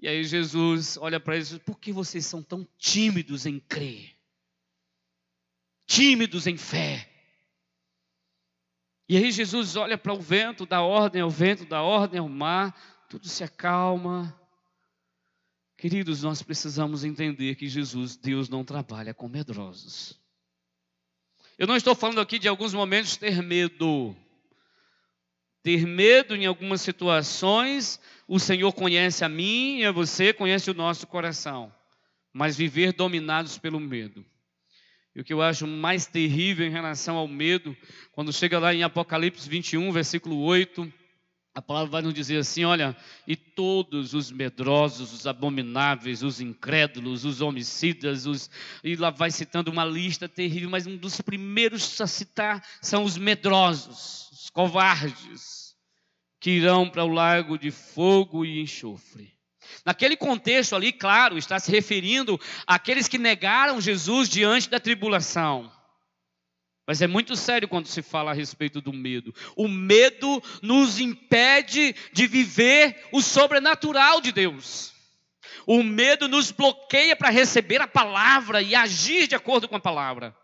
[0.00, 4.16] E aí Jesus olha para eles, por que vocês são tão tímidos em crer?
[5.86, 7.11] Tímidos em fé?
[9.12, 12.74] E aí Jesus olha para o vento, dá ordem ao vento, dá ordem ao mar,
[13.10, 14.34] tudo se acalma.
[15.76, 20.18] Queridos, nós precisamos entender que Jesus, Deus não trabalha com medrosos.
[21.58, 24.16] Eu não estou falando aqui de alguns momentos ter medo.
[25.62, 30.74] Ter medo em algumas situações, o Senhor conhece a mim e a você, conhece o
[30.74, 31.70] nosso coração.
[32.32, 34.24] Mas viver dominados pelo medo.
[35.14, 37.76] E o que eu acho mais terrível em relação ao medo,
[38.12, 40.90] quando chega lá em Apocalipse 21, versículo 8,
[41.54, 42.96] a palavra vai nos dizer assim: olha,
[43.26, 48.50] e todos os medrosos, os abomináveis, os incrédulos, os homicidas, os...
[48.82, 53.18] e lá vai citando uma lista terrível, mas um dos primeiros a citar são os
[53.18, 55.76] medrosos, os covardes,
[56.40, 59.41] que irão para o lago de fogo e enxofre.
[59.84, 65.70] Naquele contexto ali, claro, está se referindo àqueles que negaram Jesus diante da tribulação.
[66.86, 69.34] Mas é muito sério quando se fala a respeito do medo.
[69.56, 74.92] O medo nos impede de viver o sobrenatural de Deus.
[75.66, 80.36] O medo nos bloqueia para receber a palavra e agir de acordo com a palavra.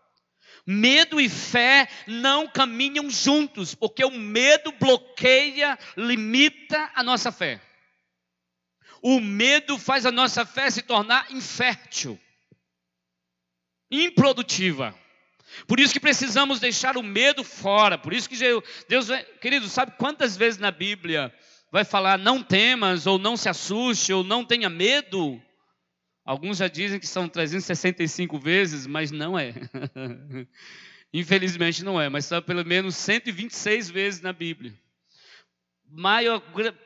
[0.65, 7.59] Medo e fé não caminham juntos, porque o medo bloqueia, limita a nossa fé.
[9.01, 12.19] O medo faz a nossa fé se tornar infértil,
[13.89, 14.95] improdutiva.
[15.67, 17.97] Por isso que precisamos deixar o medo fora.
[17.97, 18.35] Por isso que
[18.87, 19.07] Deus,
[19.41, 21.33] querido, sabe quantas vezes na Bíblia
[21.71, 25.41] vai falar não temas, ou não se assuste, ou não tenha medo?
[26.25, 29.53] Alguns já dizem que são 365 vezes, mas não é.
[31.11, 34.73] Infelizmente não é, mas são pelo menos 126 vezes na Bíblia
[35.91, 36.41] maior,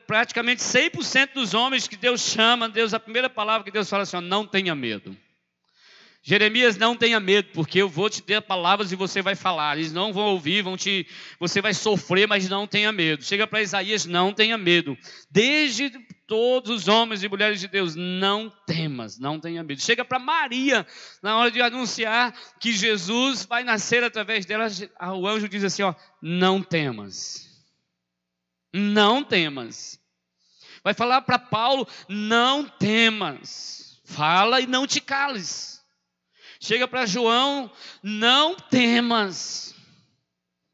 [0.06, 4.16] praticamente 100% dos homens que Deus chama, Deus, a primeira palavra que Deus fala assim,
[4.16, 5.16] ó, não tenha medo.
[6.26, 9.76] Jeremias, não tenha medo, porque eu vou te dar palavras e você vai falar.
[9.76, 11.06] Eles não vão ouvir, vão te,
[11.38, 13.22] você vai sofrer, mas não tenha medo.
[13.22, 14.96] Chega para Isaías, não tenha medo.
[15.30, 15.90] Desde
[16.26, 19.82] todos os homens e mulheres de Deus, não temas, não tenha medo.
[19.82, 20.86] Chega para Maria,
[21.22, 24.66] na hora de anunciar que Jesus vai nascer através dela,
[25.14, 27.53] o anjo diz assim: ó, não temas
[28.76, 30.00] Não temas.
[30.82, 34.00] Vai falar para Paulo: não temas.
[34.04, 35.80] Fala e não te cales.
[36.58, 37.70] Chega para João:
[38.02, 39.72] não temas.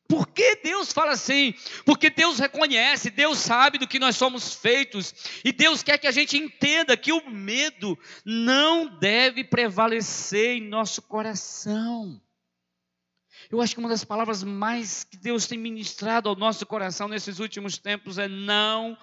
[0.08, 1.54] Por que Deus fala assim?
[1.84, 6.10] Porque Deus reconhece, Deus sabe do que nós somos feitos, e Deus quer que a
[6.10, 12.20] gente entenda que o medo não deve prevalecer em nosso coração.
[13.50, 17.40] Eu acho que uma das palavras mais que Deus tem ministrado ao nosso coração nesses
[17.40, 18.96] últimos tempos é não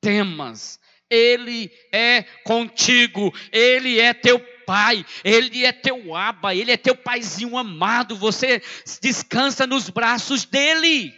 [0.00, 0.80] temas.
[1.08, 7.56] Ele é contigo, Ele é teu pai, Ele é teu aba, Ele é teu paizinho
[7.56, 8.16] amado.
[8.16, 8.60] Você
[9.00, 11.14] descansa nos braços dEle,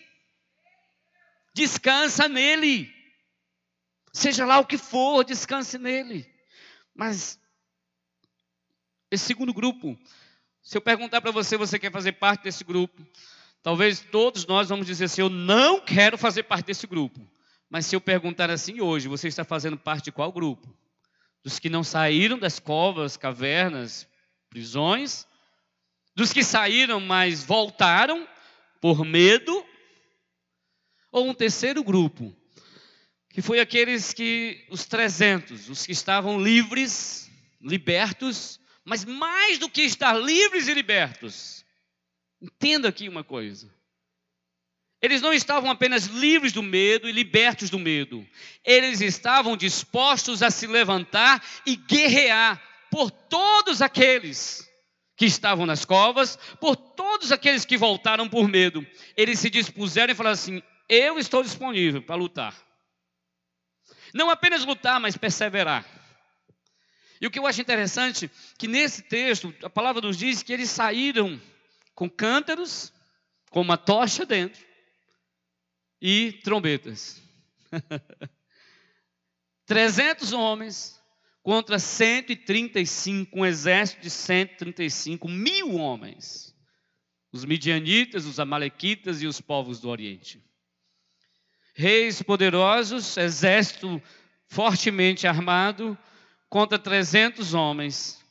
[1.54, 2.92] descansa nele.
[4.12, 6.30] Seja lá o que for, descanse nele.
[6.94, 7.40] Mas
[9.10, 9.96] esse segundo grupo,
[10.64, 13.06] se eu perguntar para você, você quer fazer parte desse grupo?
[13.62, 17.20] Talvez todos nós vamos dizer assim: eu não quero fazer parte desse grupo.
[17.68, 20.74] Mas se eu perguntar assim hoje, você está fazendo parte de qual grupo?
[21.42, 24.08] Dos que não saíram das covas, cavernas,
[24.48, 25.26] prisões?
[26.16, 28.26] Dos que saíram, mas voltaram
[28.80, 29.64] por medo?
[31.12, 32.34] Ou um terceiro grupo,
[33.30, 39.82] que foi aqueles que, os 300, os que estavam livres, libertos, mas mais do que
[39.82, 41.64] estar livres e libertos,
[42.40, 43.72] entenda aqui uma coisa:
[45.00, 48.26] eles não estavam apenas livres do medo e libertos do medo,
[48.64, 54.68] eles estavam dispostos a se levantar e guerrear por todos aqueles
[55.16, 58.86] que estavam nas covas, por todos aqueles que voltaram por medo.
[59.16, 62.54] Eles se dispuseram e falaram assim: Eu estou disponível para lutar.
[64.12, 65.84] Não apenas lutar, mas perseverar.
[67.20, 70.70] E o que eu acho interessante, que nesse texto, a palavra nos diz que eles
[70.70, 71.40] saíram
[71.94, 72.92] com cântaros,
[73.50, 74.62] com uma tocha dentro,
[76.00, 77.22] e trombetas.
[79.66, 81.00] 300 homens
[81.42, 86.54] contra 135, um exército de 135 mil homens.
[87.32, 90.42] Os midianitas, os amalequitas e os povos do Oriente.
[91.74, 94.00] Reis poderosos, exército
[94.46, 95.98] fortemente armado,
[96.54, 98.24] contra 300 homens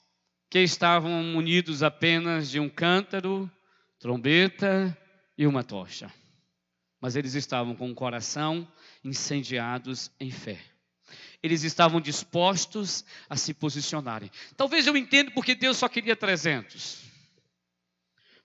[0.49, 3.51] que estavam munidos apenas de um cântaro,
[3.99, 4.97] trombeta
[5.37, 6.09] e uma tocha
[7.03, 8.65] mas eles estavam com o coração
[9.03, 10.57] incendiados em fé.
[11.43, 14.31] Eles estavam dispostos a se posicionarem.
[14.55, 17.01] Talvez eu entenda porque Deus só queria 300.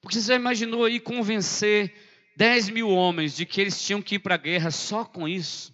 [0.01, 1.95] Porque você já imaginou aí convencer
[2.37, 5.73] 10 mil homens de que eles tinham que ir para a guerra só com isso?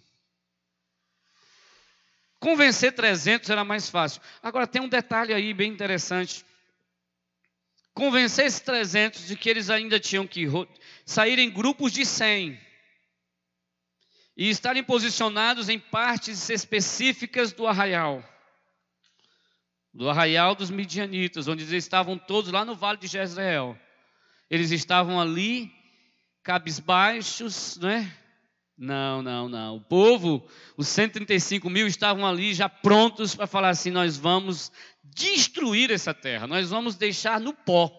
[2.39, 4.21] Convencer 300 era mais fácil.
[4.41, 6.45] Agora tem um detalhe aí bem interessante.
[7.93, 10.47] Convencer esses 300 de que eles ainda tinham que
[11.05, 12.59] sair em grupos de 100
[14.37, 18.23] e estarem posicionados em partes específicas do arraial.
[19.93, 23.79] Do arraial dos midianitas, onde eles estavam todos lá no vale de Jezreel.
[24.49, 25.73] Eles estavam ali,
[26.43, 28.24] cabisbaixos, não é?
[28.77, 29.77] Não, não, não.
[29.77, 34.71] O povo, os 135 mil estavam ali já prontos para falar assim: nós vamos
[35.03, 37.91] destruir essa terra, nós vamos deixar no pó.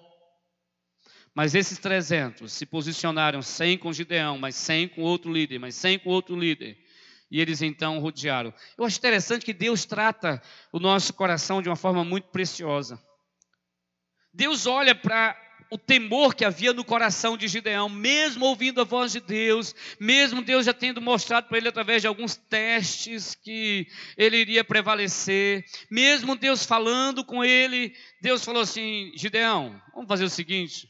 [1.34, 5.98] Mas esses 300 se posicionaram 100 com Gideão, mas 100 com outro líder, mas 100
[6.00, 6.78] com outro líder.
[7.30, 8.54] E eles então rodearam.
[8.78, 13.02] Eu acho interessante que Deus trata o nosso coração de uma forma muito preciosa.
[14.32, 15.36] Deus olha para
[15.70, 20.42] o temor que havia no coração de Gideão, mesmo ouvindo a voz de Deus, mesmo
[20.42, 26.36] Deus já tendo mostrado para ele através de alguns testes que ele iria prevalecer, mesmo
[26.36, 30.88] Deus falando com ele, Deus falou assim: Gideão, vamos fazer o seguinte,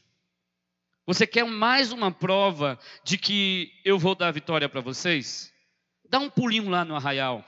[1.05, 5.53] você quer mais uma prova de que eu vou dar vitória para vocês?
[6.09, 7.45] Dá um pulinho lá no arraial.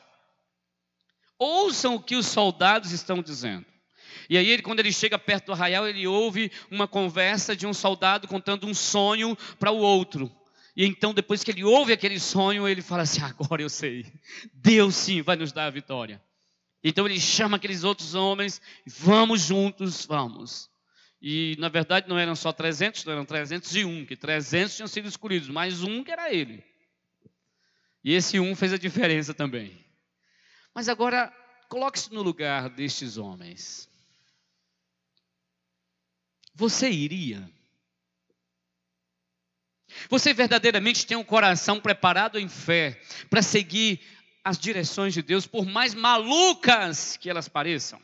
[1.37, 3.65] Ouçam o que os soldados estão dizendo.
[4.29, 8.27] E aí, quando ele chega perto do arraial, ele ouve uma conversa de um soldado
[8.27, 10.31] contando um sonho para o outro.
[10.75, 14.05] E então, depois que ele ouve aquele sonho, ele fala assim: Agora eu sei,
[14.53, 16.21] Deus sim vai nos dar a vitória.
[16.83, 20.69] Então, ele chama aqueles outros homens, vamos juntos, vamos.
[21.21, 25.83] E na verdade não eram só 300, eram 301, que 300 tinham sido escolhidos, mais
[25.83, 26.63] um que era ele.
[28.03, 29.77] E esse um fez a diferença também.
[30.73, 31.33] Mas agora,
[31.67, 33.88] coloque-se no lugar destes homens.
[36.59, 37.49] Você iria?
[40.09, 44.01] Você verdadeiramente tem um coração preparado em fé para seguir
[44.43, 47.97] as direções de Deus, por mais malucas que elas pareçam?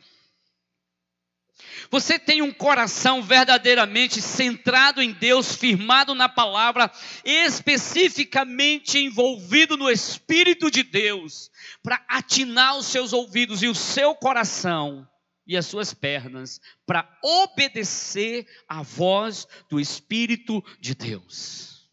[1.90, 6.90] Você tem um coração verdadeiramente centrado em Deus, firmado na palavra,
[7.26, 11.50] especificamente envolvido no Espírito de Deus,
[11.82, 15.06] para atinar os seus ouvidos e o seu coração
[15.46, 21.88] e as suas pernas, para obedecer à voz do Espírito de Deus.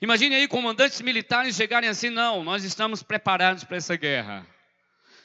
[0.00, 4.46] Imagine aí comandantes militares chegarem assim: não, nós estamos preparados para essa guerra.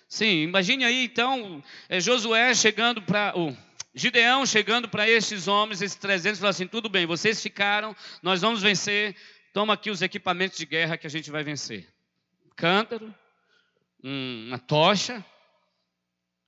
[0.10, 3.38] Sim, imagine aí então é, Josué chegando para.
[3.38, 3.56] o
[3.94, 8.62] Gideão chegando para estes homens, esses 300, falou assim: tudo bem, vocês ficaram, nós vamos
[8.62, 9.16] vencer,
[9.54, 11.88] toma aqui os equipamentos de guerra que a gente vai vencer:
[12.56, 13.14] cântaro,
[14.04, 15.26] uma tocha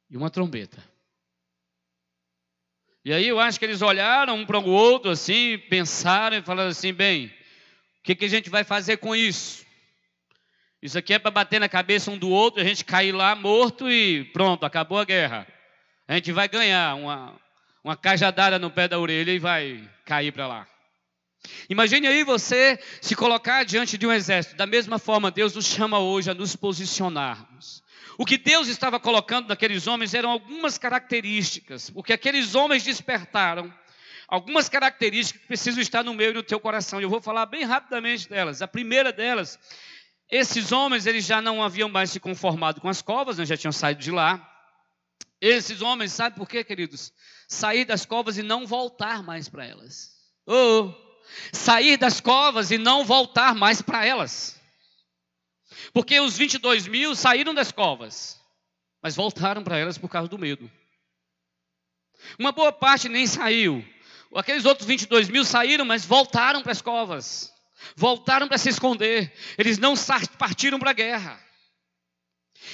[0.09, 0.83] e uma trombeta.
[3.03, 6.69] E aí eu acho que eles olharam um para o outro assim, pensaram e falaram
[6.69, 9.65] assim: bem, o que, que a gente vai fazer com isso?
[10.81, 13.89] Isso aqui é para bater na cabeça um do outro, a gente cair lá morto
[13.89, 15.47] e pronto, acabou a guerra.
[16.07, 17.39] A gente vai ganhar uma,
[17.83, 20.67] uma cajadada no pé da orelha e vai cair para lá.
[21.69, 24.55] Imagine aí você se colocar diante de um exército.
[24.55, 27.83] Da mesma forma, Deus nos chama hoje a nos posicionarmos.
[28.19, 33.73] O que Deus estava colocando naqueles homens eram algumas características, porque aqueles homens despertaram
[34.27, 36.99] algumas características que precisam estar no meu e no teu coração.
[36.99, 38.61] Eu vou falar bem rapidamente delas.
[38.61, 39.57] A primeira delas
[40.29, 43.45] esses homens, eles já não haviam mais se conformado com as covas, né?
[43.45, 44.45] já tinham saído de lá.
[45.39, 47.13] Esses homens, sabe por quê, queridos?
[47.47, 50.11] Sair das covas e não voltar mais para elas.
[50.45, 50.93] Oh,
[51.53, 54.58] sair das covas e não voltar mais para elas.
[55.93, 58.39] Porque os 22 mil saíram das covas,
[59.01, 60.69] mas voltaram para elas por causa do medo.
[62.37, 63.85] Uma boa parte nem saiu.
[64.35, 67.53] Aqueles outros 22 mil saíram, mas voltaram para as covas
[67.95, 69.93] voltaram para se esconder, eles não
[70.37, 71.39] partiram para a guerra.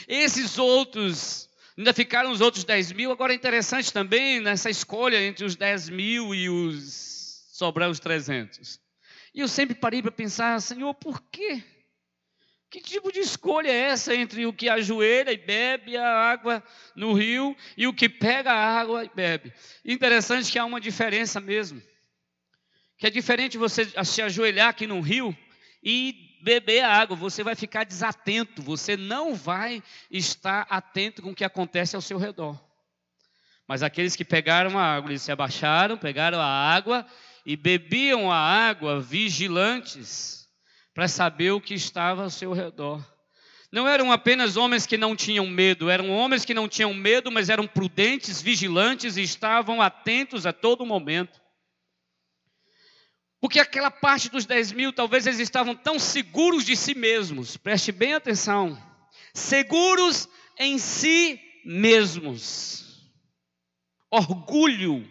[0.08, 3.12] Esses outros, ainda ficaram os outros 10 mil.
[3.12, 8.80] Agora é interessante também nessa escolha entre os 10 mil e os sobrar os 300.
[9.34, 11.64] E eu sempre parei para pensar, Senhor, por quê?
[12.70, 16.64] Que tipo de escolha é essa entre o que ajoelha e bebe a água
[16.96, 19.54] no rio e o que pega a água e bebe?
[19.84, 21.82] Interessante que há uma diferença mesmo
[22.98, 25.36] que é diferente você se ajoelhar aqui no rio
[25.84, 31.36] e beber a água, você vai ficar desatento, você não vai estar atento com o
[31.36, 32.60] que acontece ao seu redor.
[33.68, 37.06] Mas aqueles que pegaram a água, eles se abaixaram, pegaram a água
[37.46, 40.45] e bebiam a água vigilantes
[40.96, 43.06] para saber o que estava ao seu redor.
[43.70, 47.50] Não eram apenas homens que não tinham medo, eram homens que não tinham medo, mas
[47.50, 51.42] eram prudentes, vigilantes e estavam atentos a todo momento.
[53.42, 57.92] Porque aquela parte dos 10 mil, talvez eles estavam tão seguros de si mesmos, preste
[57.92, 58.82] bem atenção,
[59.34, 63.12] seguros em si mesmos,
[64.10, 65.06] orgulho,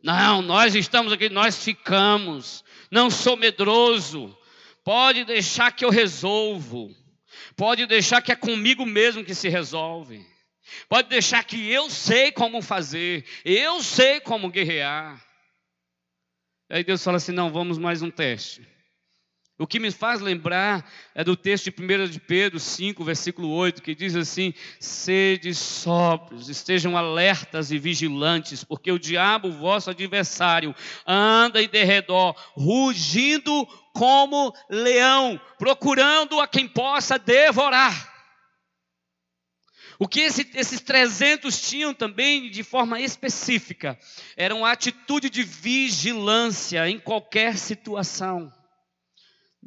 [0.00, 4.38] não, nós estamos aqui, nós ficamos, não sou medroso,
[4.86, 6.94] pode deixar que eu resolvo,
[7.56, 10.24] pode deixar que é comigo mesmo que se resolve,
[10.88, 15.20] pode deixar que eu sei como fazer, eu sei como guerrear.
[16.70, 18.64] Aí Deus fala assim: não, vamos mais um teste.
[19.58, 23.80] O que me faz lembrar é do texto de 1 de Pedro 5, versículo 8,
[23.80, 30.74] que diz assim: Sede sóbrios, estejam alertas e vigilantes, porque o diabo, vosso adversário,
[31.06, 38.14] anda em derredor, rugindo como leão, procurando a quem possa devorar.
[39.98, 43.98] O que esse, esses 300 tinham também de forma específica
[44.36, 48.52] era uma atitude de vigilância em qualquer situação.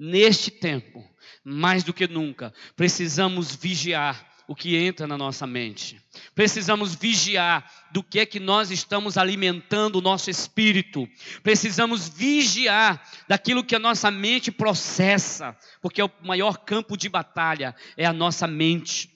[0.02, 1.04] Neste tempo,
[1.44, 6.02] mais do que nunca, precisamos vigiar o que entra na nossa mente.
[6.34, 11.06] Precisamos vigiar do que é que nós estamos alimentando o nosso espírito.
[11.44, 17.76] Precisamos vigiar daquilo que a nossa mente processa, porque é o maior campo de batalha
[17.98, 19.10] é a nossa mente.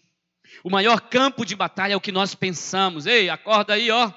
[0.66, 3.06] O maior campo de batalha é o que nós pensamos.
[3.06, 4.12] Ei, acorda aí, ó.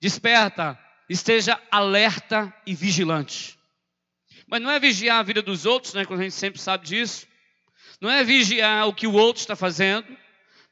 [0.00, 0.78] Desperta.
[1.10, 3.59] Esteja alerta e vigilante.
[4.50, 6.04] Mas não é vigiar a vida dos outros, né?
[6.04, 7.24] Quando a gente sempre sabe disso.
[8.00, 10.08] Não é vigiar o que o outro está fazendo,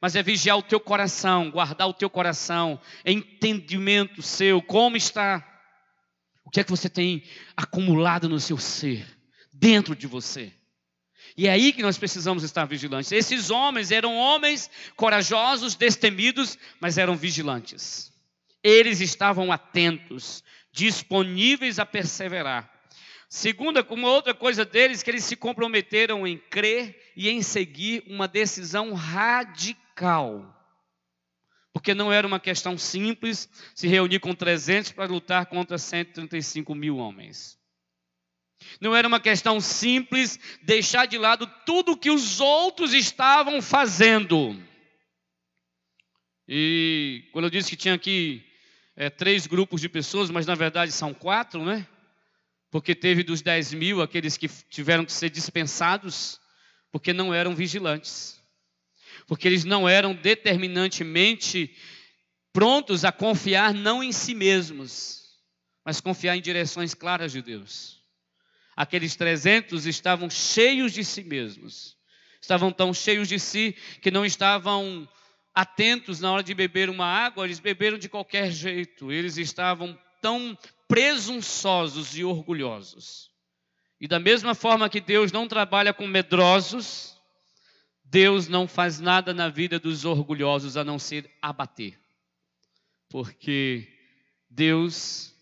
[0.00, 5.46] mas é vigiar o teu coração, guardar o teu coração, entendimento seu, como está.
[6.44, 7.22] O que é que você tem
[7.56, 9.06] acumulado no seu ser,
[9.52, 10.52] dentro de você?
[11.36, 13.12] E é aí que nós precisamos estar vigilantes.
[13.12, 18.10] Esses homens eram homens corajosos, destemidos, mas eram vigilantes.
[18.60, 22.77] Eles estavam atentos, disponíveis a perseverar.
[23.28, 28.26] Segunda, uma outra coisa deles, que eles se comprometeram em crer e em seguir uma
[28.26, 30.54] decisão radical.
[31.72, 36.96] Porque não era uma questão simples se reunir com 300 para lutar contra 135 mil
[36.96, 37.58] homens.
[38.80, 44.56] Não era uma questão simples deixar de lado tudo que os outros estavam fazendo.
[46.48, 48.42] E quando eu disse que tinha aqui
[48.96, 51.86] é, três grupos de pessoas, mas na verdade são quatro, né?
[52.70, 56.40] Porque teve dos 10 mil aqueles que tiveram que ser dispensados,
[56.92, 58.40] porque não eram vigilantes,
[59.26, 61.74] porque eles não eram determinantemente
[62.52, 65.22] prontos a confiar não em si mesmos,
[65.84, 68.02] mas confiar em direções claras de Deus.
[68.76, 71.96] Aqueles 300 estavam cheios de si mesmos,
[72.40, 75.08] estavam tão cheios de si que não estavam
[75.54, 80.56] atentos na hora de beber uma água, eles beberam de qualquer jeito, eles estavam tão
[80.88, 83.30] presunçosos e orgulhosos.
[84.00, 87.16] E da mesma forma que Deus não trabalha com medrosos,
[88.02, 92.00] Deus não faz nada na vida dos orgulhosos a não ser abater.
[93.08, 93.86] Porque
[94.48, 95.34] Deus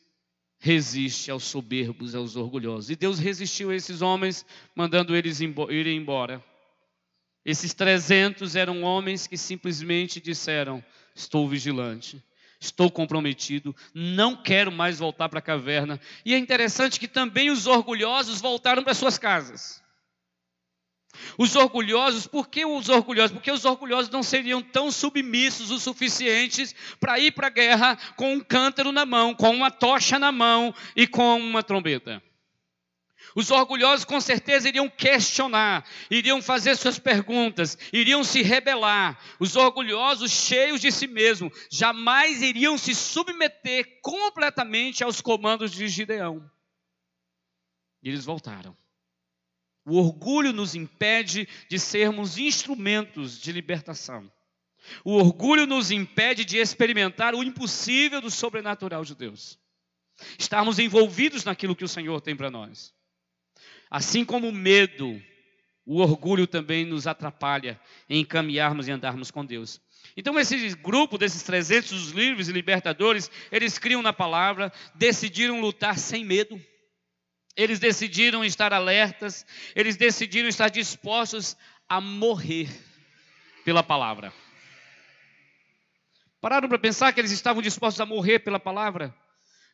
[0.59, 2.90] resiste aos soberbos, aos orgulhosos.
[2.90, 4.44] E Deus resistiu a esses homens,
[4.74, 6.42] mandando eles irem embora.
[7.44, 10.84] Esses 300 eram homens que simplesmente disseram:
[11.14, 12.20] Estou vigilante,
[12.61, 16.01] estou comprometido, não quero mais voltar para a caverna.
[16.25, 19.85] E é interessante que também os orgulhosos voltaram para suas casas.
[21.39, 23.33] Os orgulhosos, por que os orgulhosos?
[23.33, 28.35] Porque os orgulhosos não seriam tão submissos o suficientes para ir para a guerra com
[28.35, 32.23] um cântaro na mão, com uma tocha na mão e com uma trombeta.
[33.37, 39.22] Os orgulhosos com certeza iriam questionar, iriam fazer suas perguntas, iriam se rebelar.
[39.39, 46.51] Os orgulhosos, cheios de si mesmos, jamais iriam se submeter completamente aos comandos de Gideão.
[48.03, 48.74] E eles voltaram.
[49.84, 54.32] O orgulho nos impede de sermos instrumentos de libertação.
[55.05, 59.59] O orgulho nos impede de experimentar o impossível do sobrenatural de Deus.
[60.39, 62.95] Estarmos envolvidos naquilo que o Senhor tem para nós.
[63.97, 65.18] Assim como o medo,
[65.86, 67.80] o orgulho também nos atrapalha
[68.11, 69.80] em caminharmos e andarmos com Deus.
[70.14, 75.99] Então, esse grupo desses 300 os livres e libertadores, eles criam na palavra, decidiram lutar
[75.99, 76.61] sem medo.
[77.57, 81.57] Eles decidiram estar alertas, eles decidiram estar dispostos
[81.88, 82.68] a morrer
[83.64, 84.30] pela palavra.
[86.38, 89.16] Pararam para pensar que eles estavam dispostos a morrer pela palavra?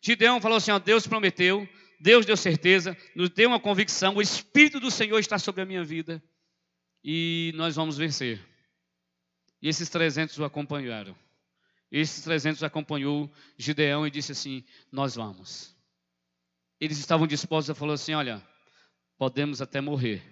[0.01, 1.69] Gideão falou assim: ó, Deus prometeu,
[2.03, 5.85] Deus deu certeza, nos deu uma convicção, o Espírito do Senhor está sobre a minha
[5.85, 6.21] vida
[7.05, 8.45] e nós vamos vencer.
[9.63, 11.17] E esses 300 o acompanharam.
[11.93, 15.77] Esses 300 acompanhou Gideão e disse assim: Nós vamos.
[16.81, 18.43] Eles estavam dispostos a falar assim: Olha,
[19.17, 20.25] podemos até morrer,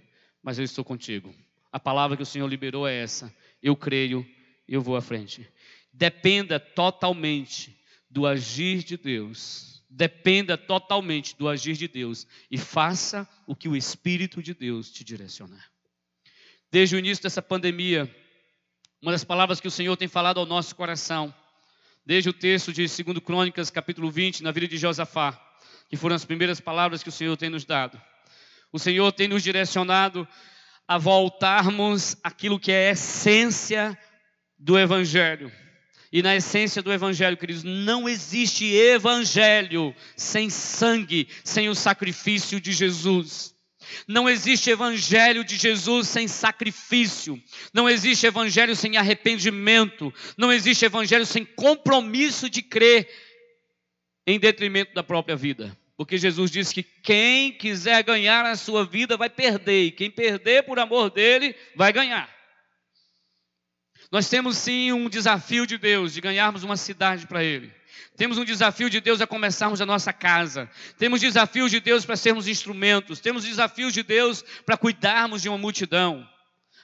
[0.43, 1.33] mas eu estou contigo.
[1.71, 4.29] A palavra que o Senhor liberou é essa: Eu creio,
[4.67, 5.49] eu vou à frente.
[5.93, 13.57] Dependa totalmente do agir de Deus dependa totalmente do agir de Deus e faça o
[13.57, 15.69] que o Espírito de Deus te direcionar.
[16.71, 18.09] Desde o início dessa pandemia,
[19.03, 21.35] uma das palavras que o Senhor tem falado ao nosso coração,
[22.07, 25.39] desde o texto de 2 Crônicas, capítulo 20, na vida de Josafá,
[25.89, 28.01] que foram as primeiras palavras que o Senhor tem nos dado.
[28.73, 30.27] O Senhor tem nos direcionado
[30.87, 33.99] a voltarmos aquilo que é a essência
[34.57, 35.51] do Evangelho
[36.13, 42.73] e na essência do Evangelho, queridos, não existe Evangelho sem sangue, sem o sacrifício de
[42.73, 43.55] Jesus.
[44.09, 47.41] Não existe Evangelho de Jesus sem sacrifício.
[47.73, 50.13] Não existe Evangelho sem arrependimento.
[50.37, 53.09] Não existe Evangelho sem compromisso de crer
[54.27, 55.77] em detrimento da própria vida.
[55.97, 60.63] Porque Jesus disse que quem quiser ganhar a sua vida vai perder, e quem perder
[60.63, 62.40] por amor dele vai ganhar.
[64.11, 67.73] Nós temos sim um desafio de Deus de ganharmos uma cidade para Ele.
[68.17, 70.69] Temos um desafio de Deus a começarmos a nossa casa.
[70.99, 73.21] Temos desafios de Deus para sermos instrumentos.
[73.21, 76.29] Temos desafios de Deus para cuidarmos de uma multidão.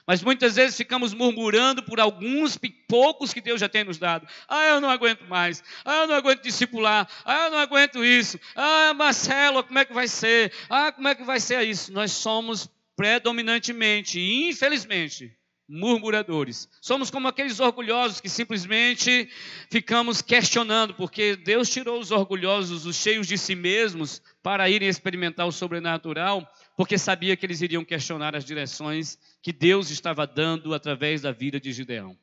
[0.07, 2.57] Mas muitas vezes ficamos murmurando por alguns
[2.87, 4.25] poucos que Deus já tem nos dado.
[4.47, 5.61] Ah, eu não aguento mais.
[5.83, 7.07] Ah, eu não aguento discipular.
[7.25, 8.39] Ah, eu não aguento isso.
[8.55, 10.53] Ah, Marcelo, como é que vai ser?
[10.69, 11.91] Ah, como é que vai ser isso?
[11.91, 15.37] Nós somos predominantemente, infelizmente,
[15.67, 16.69] murmuradores.
[16.79, 19.29] Somos como aqueles orgulhosos que simplesmente
[19.69, 25.45] ficamos questionando, porque Deus tirou os orgulhosos, os cheios de si mesmos, para irem experimentar
[25.45, 26.47] o sobrenatural,
[26.77, 31.59] porque sabia que eles iriam questionar as direções que Deus estava dando através da vida
[31.59, 32.17] de Gideão.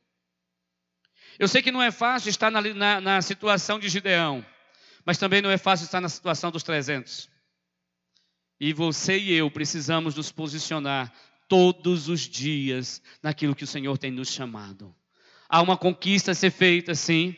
[1.37, 4.43] Eu sei que não é fácil estar na, na, na situação de Gideão,
[5.05, 7.29] mas também não é fácil estar na situação dos 300.
[8.59, 11.13] E você e eu precisamos nos posicionar
[11.47, 14.95] todos os dias naquilo que o Senhor tem nos chamado.
[15.47, 17.35] Há uma conquista a ser feita, sim.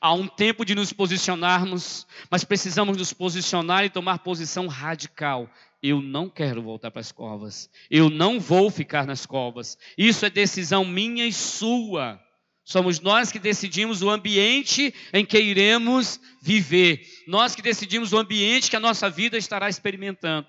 [0.00, 5.50] Há um tempo de nos posicionarmos, mas precisamos nos posicionar e tomar posição radical.
[5.82, 7.68] Eu não quero voltar para as covas.
[7.90, 9.76] Eu não vou ficar nas covas.
[9.98, 12.20] Isso é decisão minha e sua.
[12.64, 17.06] Somos nós que decidimos o ambiente em que iremos viver.
[17.26, 20.48] Nós que decidimos o ambiente que a nossa vida estará experimentando.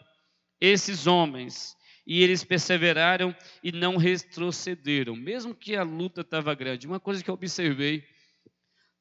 [0.62, 1.75] Esses homens,
[2.06, 6.88] e eles perseveraram e não retrocederam, mesmo que a luta estava grande.
[6.88, 8.04] Uma coisa que eu observei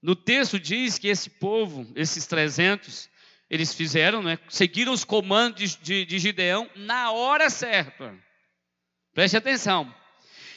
[0.03, 3.09] no texto diz que esse povo, esses 300,
[3.49, 8.15] eles fizeram, né, seguiram os comandos de, de, de Gideão na hora certa.
[9.15, 9.95] Preste atenção.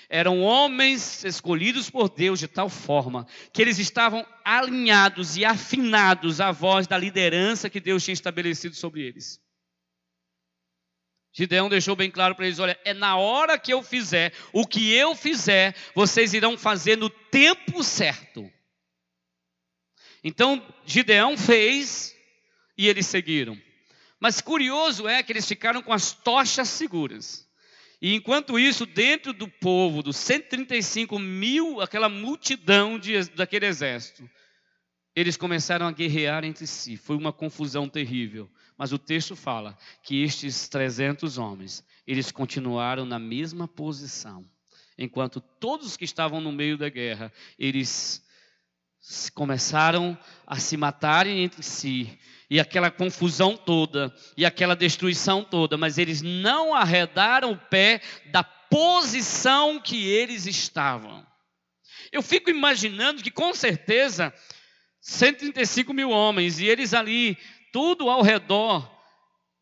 [0.09, 6.51] Eram homens escolhidos por Deus de tal forma que eles estavam alinhados e afinados à
[6.51, 9.39] voz da liderança que Deus tinha estabelecido sobre eles.
[11.37, 14.91] Gideão deixou bem claro para eles: olha, é na hora que eu fizer, o que
[14.91, 18.51] eu fizer, vocês irão fazer no tempo certo.
[20.23, 22.15] Então Gideão fez
[22.75, 23.55] e eles seguiram.
[24.19, 27.47] Mas curioso é que eles ficaram com as tochas seguras.
[28.01, 34.27] E enquanto isso, dentro do povo, dos 135 mil, aquela multidão de, daquele exército,
[35.15, 36.97] eles começaram a guerrear entre si.
[36.97, 38.49] Foi uma confusão terrível.
[38.77, 44.45] Mas o texto fala que estes 300 homens, eles continuaram na mesma posição.
[44.97, 48.23] Enquanto todos que estavam no meio da guerra, eles
[49.33, 52.17] começaram a se matarem entre si,
[52.49, 58.01] e aquela confusão toda, e aquela destruição toda, mas eles não arredaram o pé
[58.31, 61.25] da posição que eles estavam.
[62.11, 64.33] Eu fico imaginando que com certeza
[65.01, 67.37] 135 mil homens, e eles ali,
[67.77, 68.89] tudo ao redor,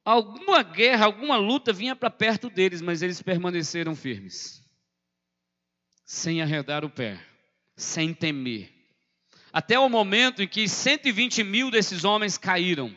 [0.05, 4.63] alguma guerra, alguma luta vinha para perto deles, mas eles permaneceram firmes,
[6.05, 7.19] sem arredar o pé,
[7.75, 8.73] sem temer
[9.55, 12.93] até o momento em que 120 mil desses homens caíram,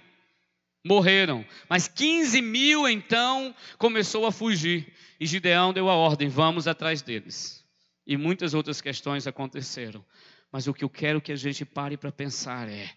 [0.84, 1.46] morreram.
[1.68, 4.92] Mas 15 mil então começou a fugir.
[5.20, 7.64] E Gideão deu a ordem: vamos atrás deles.
[8.04, 10.04] E muitas outras questões aconteceram.
[10.50, 12.90] Mas o que eu quero que a gente pare para pensar é.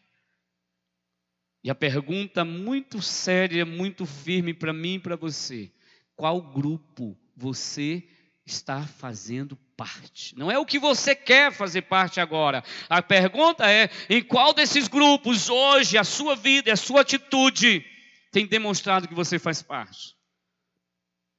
[1.64, 5.72] E a pergunta muito séria, muito firme para mim e para você:
[6.16, 8.04] qual grupo você
[8.46, 10.38] está fazendo parte.
[10.38, 12.64] Não é o que você quer fazer parte agora.
[12.90, 17.86] A pergunta é: em qual desses grupos hoje a sua vida e a sua atitude
[18.32, 20.16] tem demonstrado que você faz parte?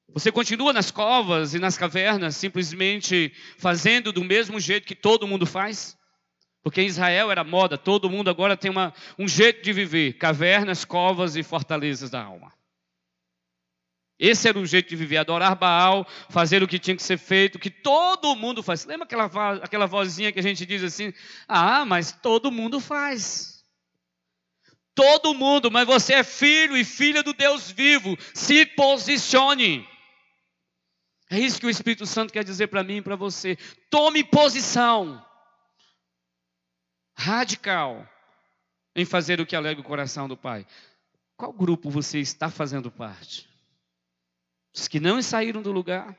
[0.08, 5.46] Você continua nas covas e nas cavernas simplesmente fazendo do mesmo jeito que todo mundo
[5.46, 5.96] faz?
[6.62, 10.84] Porque em Israel era moda, todo mundo agora tem uma, um jeito de viver: cavernas,
[10.84, 12.52] covas e fortalezas da alma.
[14.18, 17.58] Esse era o jeito de viver, adorar Baal, fazer o que tinha que ser feito,
[17.58, 18.84] que todo mundo faz.
[18.84, 21.12] Lembra aquela, aquela vozinha que a gente diz assim?
[21.48, 23.64] Ah, mas todo mundo faz.
[24.94, 28.16] Todo mundo, mas você é filho e filha do Deus vivo.
[28.32, 29.88] Se posicione.
[31.28, 33.56] É isso que o Espírito Santo quer dizer para mim e para você.
[33.90, 35.24] Tome posição
[37.14, 38.08] radical
[38.94, 40.66] em fazer o que alega o coração do Pai.
[41.36, 43.48] Qual grupo você está fazendo parte?
[44.74, 46.18] Os que não saíram do lugar,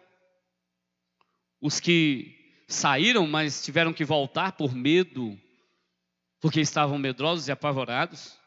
[1.61, 5.39] os que saíram, mas tiveram que voltar por medo,
[6.39, 8.37] porque estavam medrosos e apavorados.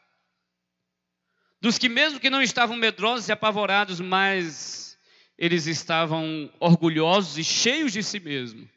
[1.59, 4.97] Dos que, mesmo que não estavam medrosos e apavorados, mas
[5.37, 8.69] eles estavam orgulhosos e cheios de si mesmos,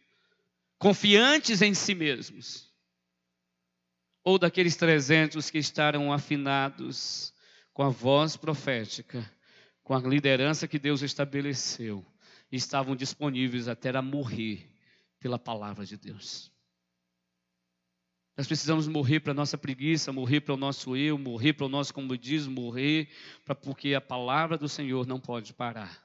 [0.79, 2.70] confiantes em si mesmos.
[4.23, 7.33] Ou daqueles trezentos que estavam afinados
[7.73, 9.29] com a voz profética
[9.91, 12.07] com a liderança que Deus estabeleceu,
[12.53, 14.71] estavam disponíveis até a morrer
[15.18, 16.49] pela palavra de Deus.
[18.37, 21.68] Nós precisamos morrer para a nossa preguiça, morrer para o nosso eu, morrer para o
[21.68, 23.09] nosso comodismo, morrer
[23.45, 26.01] para porque a palavra do Senhor não pode parar.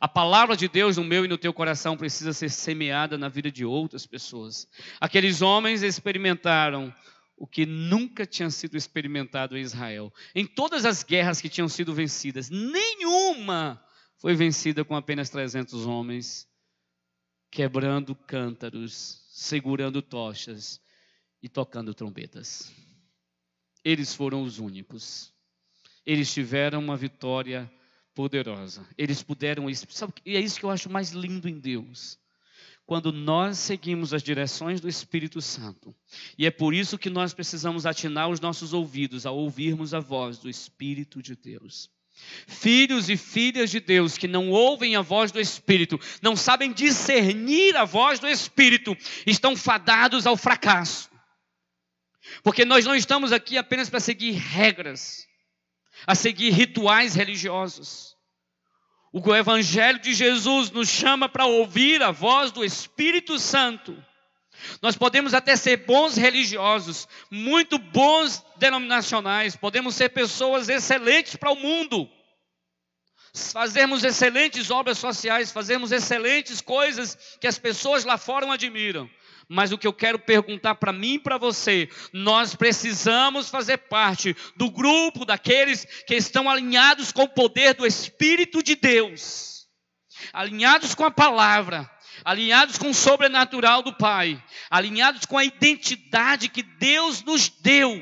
[0.00, 3.52] A palavra de Deus no meu e no teu coração precisa ser semeada na vida
[3.52, 4.66] de outras pessoas.
[5.00, 6.92] Aqueles homens experimentaram
[7.38, 10.12] o que nunca tinha sido experimentado em Israel.
[10.34, 13.82] Em todas as guerras que tinham sido vencidas, nenhuma
[14.18, 16.48] foi vencida com apenas 300 homens,
[17.50, 20.80] quebrando cântaros, segurando tochas
[21.40, 22.72] e tocando trombetas.
[23.84, 25.32] Eles foram os únicos.
[26.04, 27.70] Eles tiveram uma vitória
[28.14, 28.84] poderosa.
[28.98, 29.70] Eles puderam.
[29.70, 32.18] E é isso que eu acho mais lindo em Deus
[32.88, 35.94] quando nós seguimos as direções do Espírito Santo.
[36.38, 40.38] E é por isso que nós precisamos atinar os nossos ouvidos ao ouvirmos a voz
[40.38, 41.90] do Espírito de Deus.
[42.46, 47.76] Filhos e filhas de Deus que não ouvem a voz do Espírito, não sabem discernir
[47.76, 51.10] a voz do Espírito, estão fadados ao fracasso.
[52.42, 55.26] Porque nós não estamos aqui apenas para seguir regras,
[56.06, 58.16] a seguir rituais religiosos.
[59.12, 63.96] O Evangelho de Jesus nos chama para ouvir a voz do Espírito Santo.
[64.82, 71.56] Nós podemos até ser bons religiosos, muito bons denominacionais, podemos ser pessoas excelentes para o
[71.56, 72.10] mundo,
[73.32, 79.08] fazermos excelentes obras sociais, fazermos excelentes coisas que as pessoas lá fora admiram.
[79.48, 84.36] Mas o que eu quero perguntar para mim e para você, nós precisamos fazer parte
[84.56, 89.66] do grupo daqueles que estão alinhados com o poder do Espírito de Deus,
[90.34, 91.90] alinhados com a palavra,
[92.22, 97.98] alinhados com o sobrenatural do Pai, alinhados com a identidade que Deus nos deu,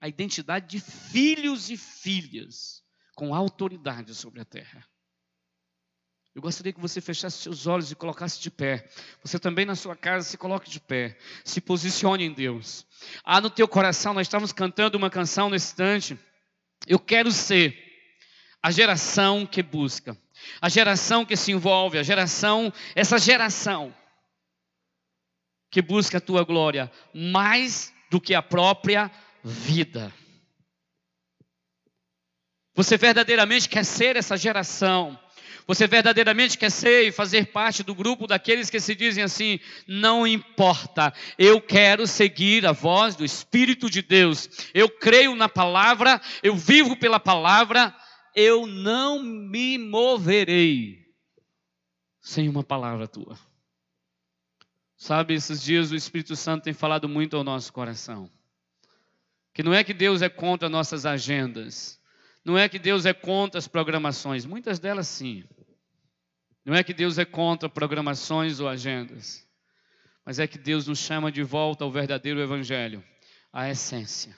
[0.00, 2.82] a identidade de filhos e filhas,
[3.14, 4.82] com autoridade sobre a terra.
[6.34, 8.88] Eu gostaria que você fechasse seus olhos e colocasse de pé.
[9.22, 11.18] Você também na sua casa se coloque de pé.
[11.44, 12.86] Se posicione em Deus.
[13.22, 16.18] Ah, no teu coração, nós estamos cantando uma canção nesse instante.
[16.86, 17.78] Eu quero ser
[18.62, 20.16] a geração que busca,
[20.60, 23.94] a geração que se envolve, a geração, essa geração
[25.70, 29.10] que busca a tua glória mais do que a própria
[29.44, 30.12] vida.
[32.74, 35.18] Você verdadeiramente quer ser essa geração
[35.72, 39.58] você verdadeiramente quer ser e fazer parte do grupo daqueles que se dizem assim:
[39.88, 46.20] não importa, eu quero seguir a voz do Espírito de Deus, eu creio na palavra,
[46.42, 47.94] eu vivo pela palavra,
[48.36, 51.06] eu não me moverei
[52.20, 53.38] sem uma palavra tua.
[54.94, 58.30] Sabe, esses dias o Espírito Santo tem falado muito ao nosso coração.
[59.54, 61.98] Que não é que Deus é contra nossas agendas,
[62.44, 65.44] não é que Deus é contra as programações, muitas delas sim.
[66.64, 69.46] Não é que Deus é contra programações ou agendas,
[70.24, 73.02] mas é que Deus nos chama de volta ao verdadeiro Evangelho,
[73.52, 74.36] a essência,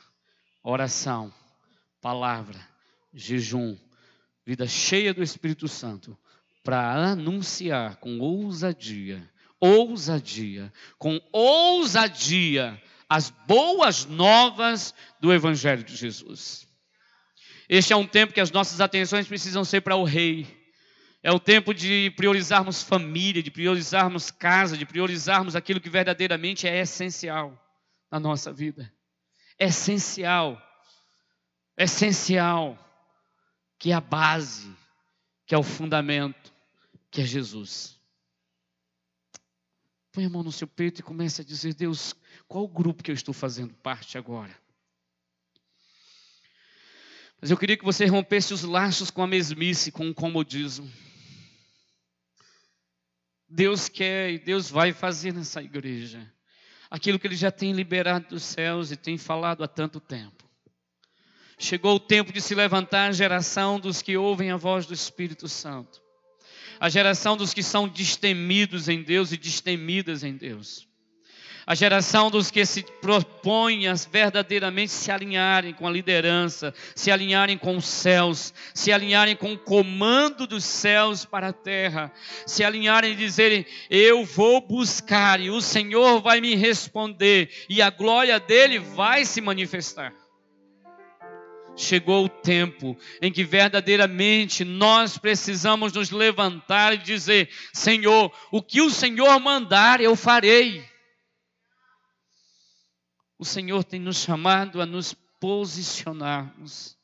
[0.63, 1.33] oração,
[2.01, 2.59] palavra,
[3.13, 3.77] jejum,
[4.45, 6.17] vida cheia do Espírito Santo,
[6.63, 16.67] para anunciar com ousadia, ousadia, com ousadia, as boas novas do Evangelho de Jesus.
[17.69, 20.64] Este é um tempo que as nossas atenções precisam ser para o Rei.
[21.25, 26.79] É o tempo de priorizarmos família, de priorizarmos casa, de priorizarmos aquilo que verdadeiramente é
[26.79, 27.59] essencial
[28.11, 28.93] na nossa vida.
[29.59, 30.61] essencial.
[31.79, 32.79] essencial.
[33.79, 34.71] Que é a base,
[35.47, 36.53] que é o fundamento,
[37.11, 37.99] que é Jesus.
[40.13, 42.15] Põe a mão no seu peito e comece a dizer: Deus,
[42.47, 44.55] qual o grupo que eu estou fazendo parte agora?
[47.41, 50.93] Mas eu queria que você rompesse os laços com a mesmice, com o comodismo.
[53.49, 56.33] Deus quer e Deus vai fazer nessa igreja.
[56.91, 60.45] Aquilo que Ele já tem liberado dos céus e tem falado há tanto tempo.
[61.59, 65.49] Chegou o tempo de se levantar a geração dos que ouvem a voz do Espírito
[65.49, 66.03] Santo,
[66.81, 70.89] a geração dos que são destemidos em Deus e destemidas em Deus
[71.67, 77.57] a geração dos que se propõem a verdadeiramente se alinharem com a liderança, se alinharem
[77.57, 82.13] com os céus, se alinharem com o comando dos céus para a terra,
[82.47, 87.91] se alinharem e dizerem: Eu vou buscar e o Senhor vai me responder e a
[87.91, 90.13] glória dele vai se manifestar.
[91.77, 98.81] Chegou o tempo em que verdadeiramente nós precisamos nos levantar e dizer: Senhor, o que
[98.81, 100.85] o Senhor mandar, eu farei
[103.45, 106.97] o Senhor tem nos chamado a nos posicionarmos,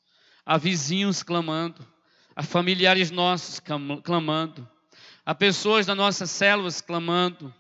[0.44, 1.86] a vizinhos clamando,
[2.34, 3.60] a familiares nossos
[4.02, 4.66] clamando,
[5.24, 7.54] a pessoas das nossas células clamando,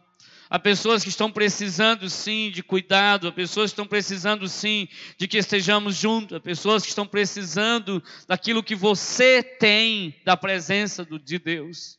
[0.48, 5.28] a pessoas que estão precisando sim de cuidado, a pessoas que estão precisando sim de
[5.28, 11.38] que estejamos juntos, a pessoas que estão precisando daquilo que você tem da presença de
[11.38, 11.98] Deus.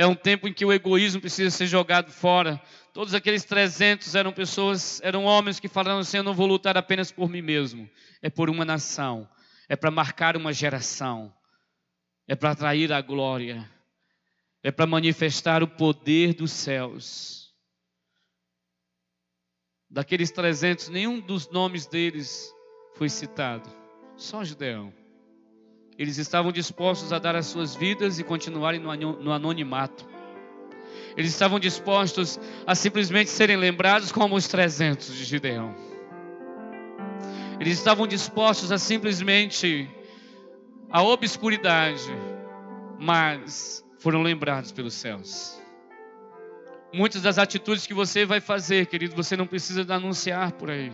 [0.00, 2.60] É um tempo em que o egoísmo precisa ser jogado fora,
[2.92, 7.12] Todos aqueles 300 eram pessoas, eram homens que falaram assim: Eu não vou lutar apenas
[7.12, 7.88] por mim mesmo,
[8.20, 9.28] é por uma nação,
[9.68, 11.32] é para marcar uma geração,
[12.26, 13.70] é para atrair a glória,
[14.62, 17.54] é para manifestar o poder dos céus.
[19.88, 22.52] Daqueles 300, nenhum dos nomes deles
[22.94, 23.70] foi citado,
[24.16, 24.99] só Gideão.
[26.00, 30.08] Eles estavam dispostos a dar as suas vidas e continuarem no anonimato.
[31.14, 35.74] Eles estavam dispostos a simplesmente serem lembrados como os 300 de Gideão.
[37.60, 39.90] Eles estavam dispostos a simplesmente
[40.90, 42.10] a obscuridade,
[42.98, 45.60] mas foram lembrados pelos céus.
[46.94, 50.90] Muitas das atitudes que você vai fazer, querido, você não precisa anunciar por aí.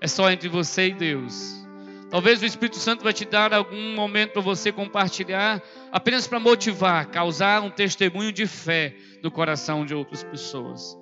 [0.00, 1.68] É só entre você e Deus.
[2.10, 7.06] Talvez o Espírito Santo vai te dar algum momento para você compartilhar, apenas para motivar,
[7.06, 10.98] causar um testemunho de fé no coração de outras pessoas.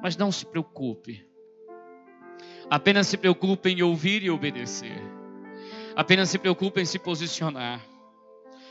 [0.00, 1.26] Mas não se preocupe.
[2.70, 5.02] Apenas se preocupe em ouvir e obedecer.
[5.96, 7.80] Apenas se preocupe em se posicionar.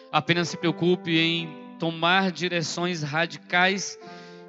[0.09, 3.99] Apenas se preocupe em tomar direções radicais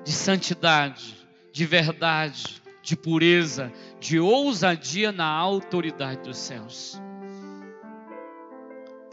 [0.05, 1.17] de santidade,
[1.53, 7.03] de verdade, de pureza, de ousadia na autoridade dos céus.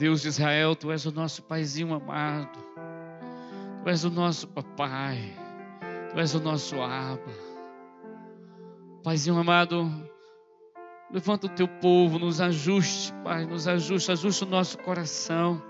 [0.02, 2.58] Deus de Israel, tu és o nosso paizinho amado,
[3.84, 5.32] tu és o nosso papai,
[6.10, 7.22] tu és o nosso aba.
[9.04, 9.88] Paizinho amado,
[11.12, 15.62] levanta o teu povo, nos ajuste, Pai, nos ajuste, ajuste o nosso coração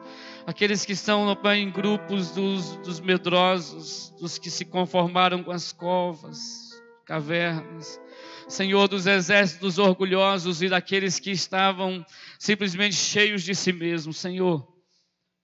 [0.48, 5.74] aqueles que estão Pai, em grupos dos, dos medrosos, dos que se conformaram com as
[5.74, 8.00] covas, cavernas.
[8.48, 12.06] Senhor dos exércitos orgulhosos e daqueles que estavam
[12.40, 14.68] simplesmente cheios de si mesmos, Senhor.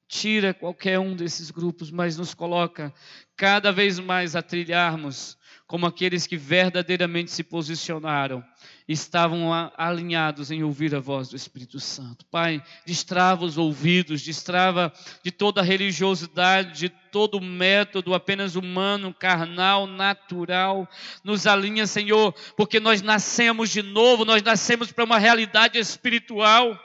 [0.07, 2.93] Tira qualquer um desses grupos, mas nos coloca
[3.35, 5.37] cada vez mais a trilharmos
[5.67, 8.41] como aqueles que verdadeiramente se posicionaram
[8.87, 12.25] estavam alinhados em ouvir a voz do Espírito Santo.
[12.31, 20.89] Pai, destrava os ouvidos, destrava de toda religiosidade, de todo método apenas humano, carnal, natural.
[21.21, 26.79] Nos alinha, Senhor, porque nós nascemos de novo, nós nascemos para uma realidade espiritual.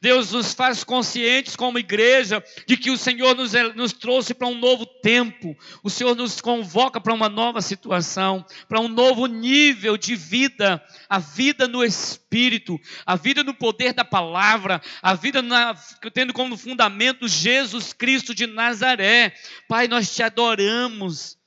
[0.00, 4.58] Deus nos faz conscientes como igreja de que o Senhor nos, nos trouxe para um
[4.58, 10.14] novo tempo, o Senhor nos convoca para uma nova situação, para um novo nível de
[10.14, 15.74] vida, a vida no Espírito, a vida no poder da palavra, a vida na,
[16.12, 19.34] tendo como fundamento Jesus Cristo de Nazaré.
[19.68, 21.38] Pai, nós te adoramos.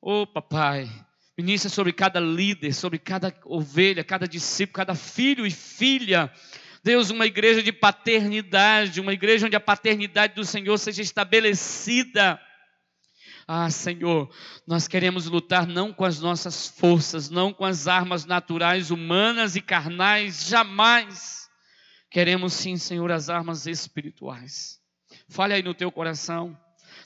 [0.00, 0.88] Oh, papai,
[1.36, 6.32] ministra sobre cada líder, sobre cada ovelha, cada discípulo, cada filho e filha
[6.82, 12.40] Deus, uma igreja de paternidade, uma igreja onde a paternidade do Senhor seja estabelecida.
[13.46, 14.30] Ah, Senhor,
[14.66, 19.62] nós queremos lutar não com as nossas forças, não com as armas naturais, humanas e
[19.62, 21.48] carnais, jamais.
[22.10, 24.78] Queremos sim, Senhor, as armas espirituais.
[25.28, 26.58] Fale aí no teu coração.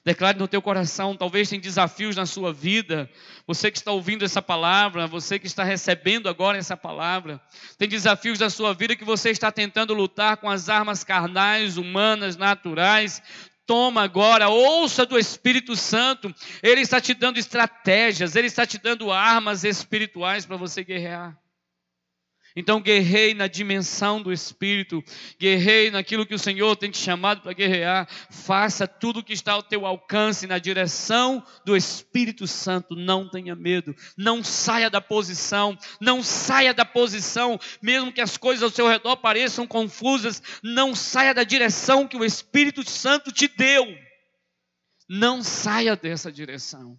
[0.05, 3.09] Declare no teu coração, talvez tem desafios na sua vida.
[3.47, 7.41] Você que está ouvindo essa palavra, você que está recebendo agora essa palavra,
[7.79, 12.37] tem desafios na sua vida que você está tentando lutar com as armas carnais, humanas,
[12.37, 13.23] naturais.
[13.65, 16.35] Toma agora, ouça do Espírito Santo.
[16.61, 21.42] Ele está te dando estratégias, ele está te dando armas espirituais para você guerrear.
[22.55, 25.03] Então guerrei na dimensão do Espírito,
[25.39, 28.09] guerrei naquilo que o Senhor tem te chamado para guerrear.
[28.31, 32.95] Faça tudo o que está ao teu alcance na direção do Espírito Santo.
[32.95, 38.63] Não tenha medo, não saia da posição, não saia da posição, mesmo que as coisas
[38.63, 43.87] ao seu redor pareçam confusas, não saia da direção que o Espírito Santo te deu.
[45.09, 46.99] Não saia dessa direção.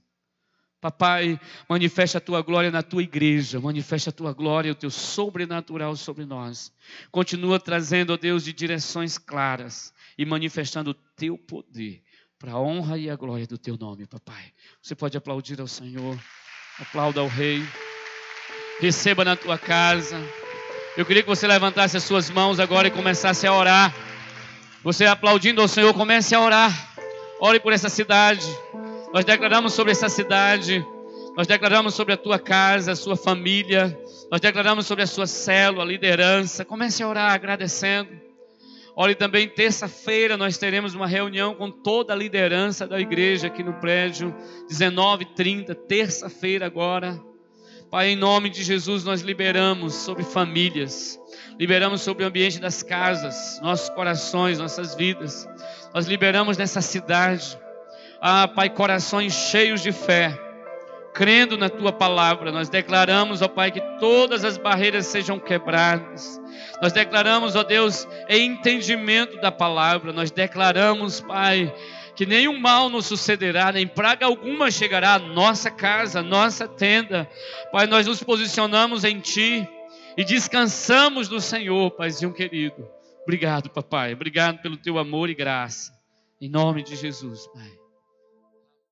[0.84, 5.96] Papai, manifesta a tua glória na tua igreja, manifesta a tua glória, o teu sobrenatural
[5.96, 6.74] sobre nós.
[7.10, 12.04] Continua trazendo, ó Deus, de direções claras e manifestando o teu poder
[12.38, 14.52] para a honra e a glória do teu nome, papai.
[14.82, 16.20] Você pode aplaudir ao Senhor,
[16.78, 17.64] aplauda ao Rei,
[18.82, 20.22] receba na tua casa.
[20.98, 23.96] Eu queria que você levantasse as suas mãos agora e começasse a orar.
[24.84, 26.94] Você aplaudindo ao Senhor, comece a orar.
[27.40, 28.46] Ore por essa cidade.
[29.14, 30.84] Nós declaramos sobre essa cidade,
[31.38, 33.96] nós declaramos sobre a tua casa, a sua família,
[34.32, 36.66] nós declaramos sobre a sua célula, a liderança.
[36.66, 38.10] Comece a orar agradecendo.
[38.96, 43.74] Ore também, terça-feira, nós teremos uma reunião com toda a liderança da igreja aqui no
[43.74, 44.34] prédio,
[44.68, 47.22] 19h30, terça-feira agora.
[47.92, 51.20] Pai, em nome de Jesus, nós liberamos sobre famílias,
[51.60, 55.48] liberamos sobre o ambiente das casas, nossos corações, nossas vidas.
[55.94, 57.62] Nós liberamos nessa cidade
[58.26, 60.34] ah, Pai, corações cheios de fé,
[61.14, 62.54] crendo na tua palavra.
[62.54, 66.42] Nós declaramos, ó Pai, que todas as barreiras sejam quebradas.
[66.82, 70.14] Nós declaramos, ó Deus, em entendimento da palavra.
[70.14, 71.76] Nós declaramos, Pai,
[72.16, 77.30] que nenhum mal nos sucederá, nem praga alguma chegará à nossa casa, à nossa tenda.
[77.74, 79.68] Pai, nós nos posicionamos em Ti
[80.16, 82.88] e descansamos no Senhor, Paizinho querido.
[83.24, 84.14] Obrigado, papai.
[84.14, 85.92] Obrigado pelo teu amor e graça.
[86.40, 87.83] Em nome de Jesus, Pai.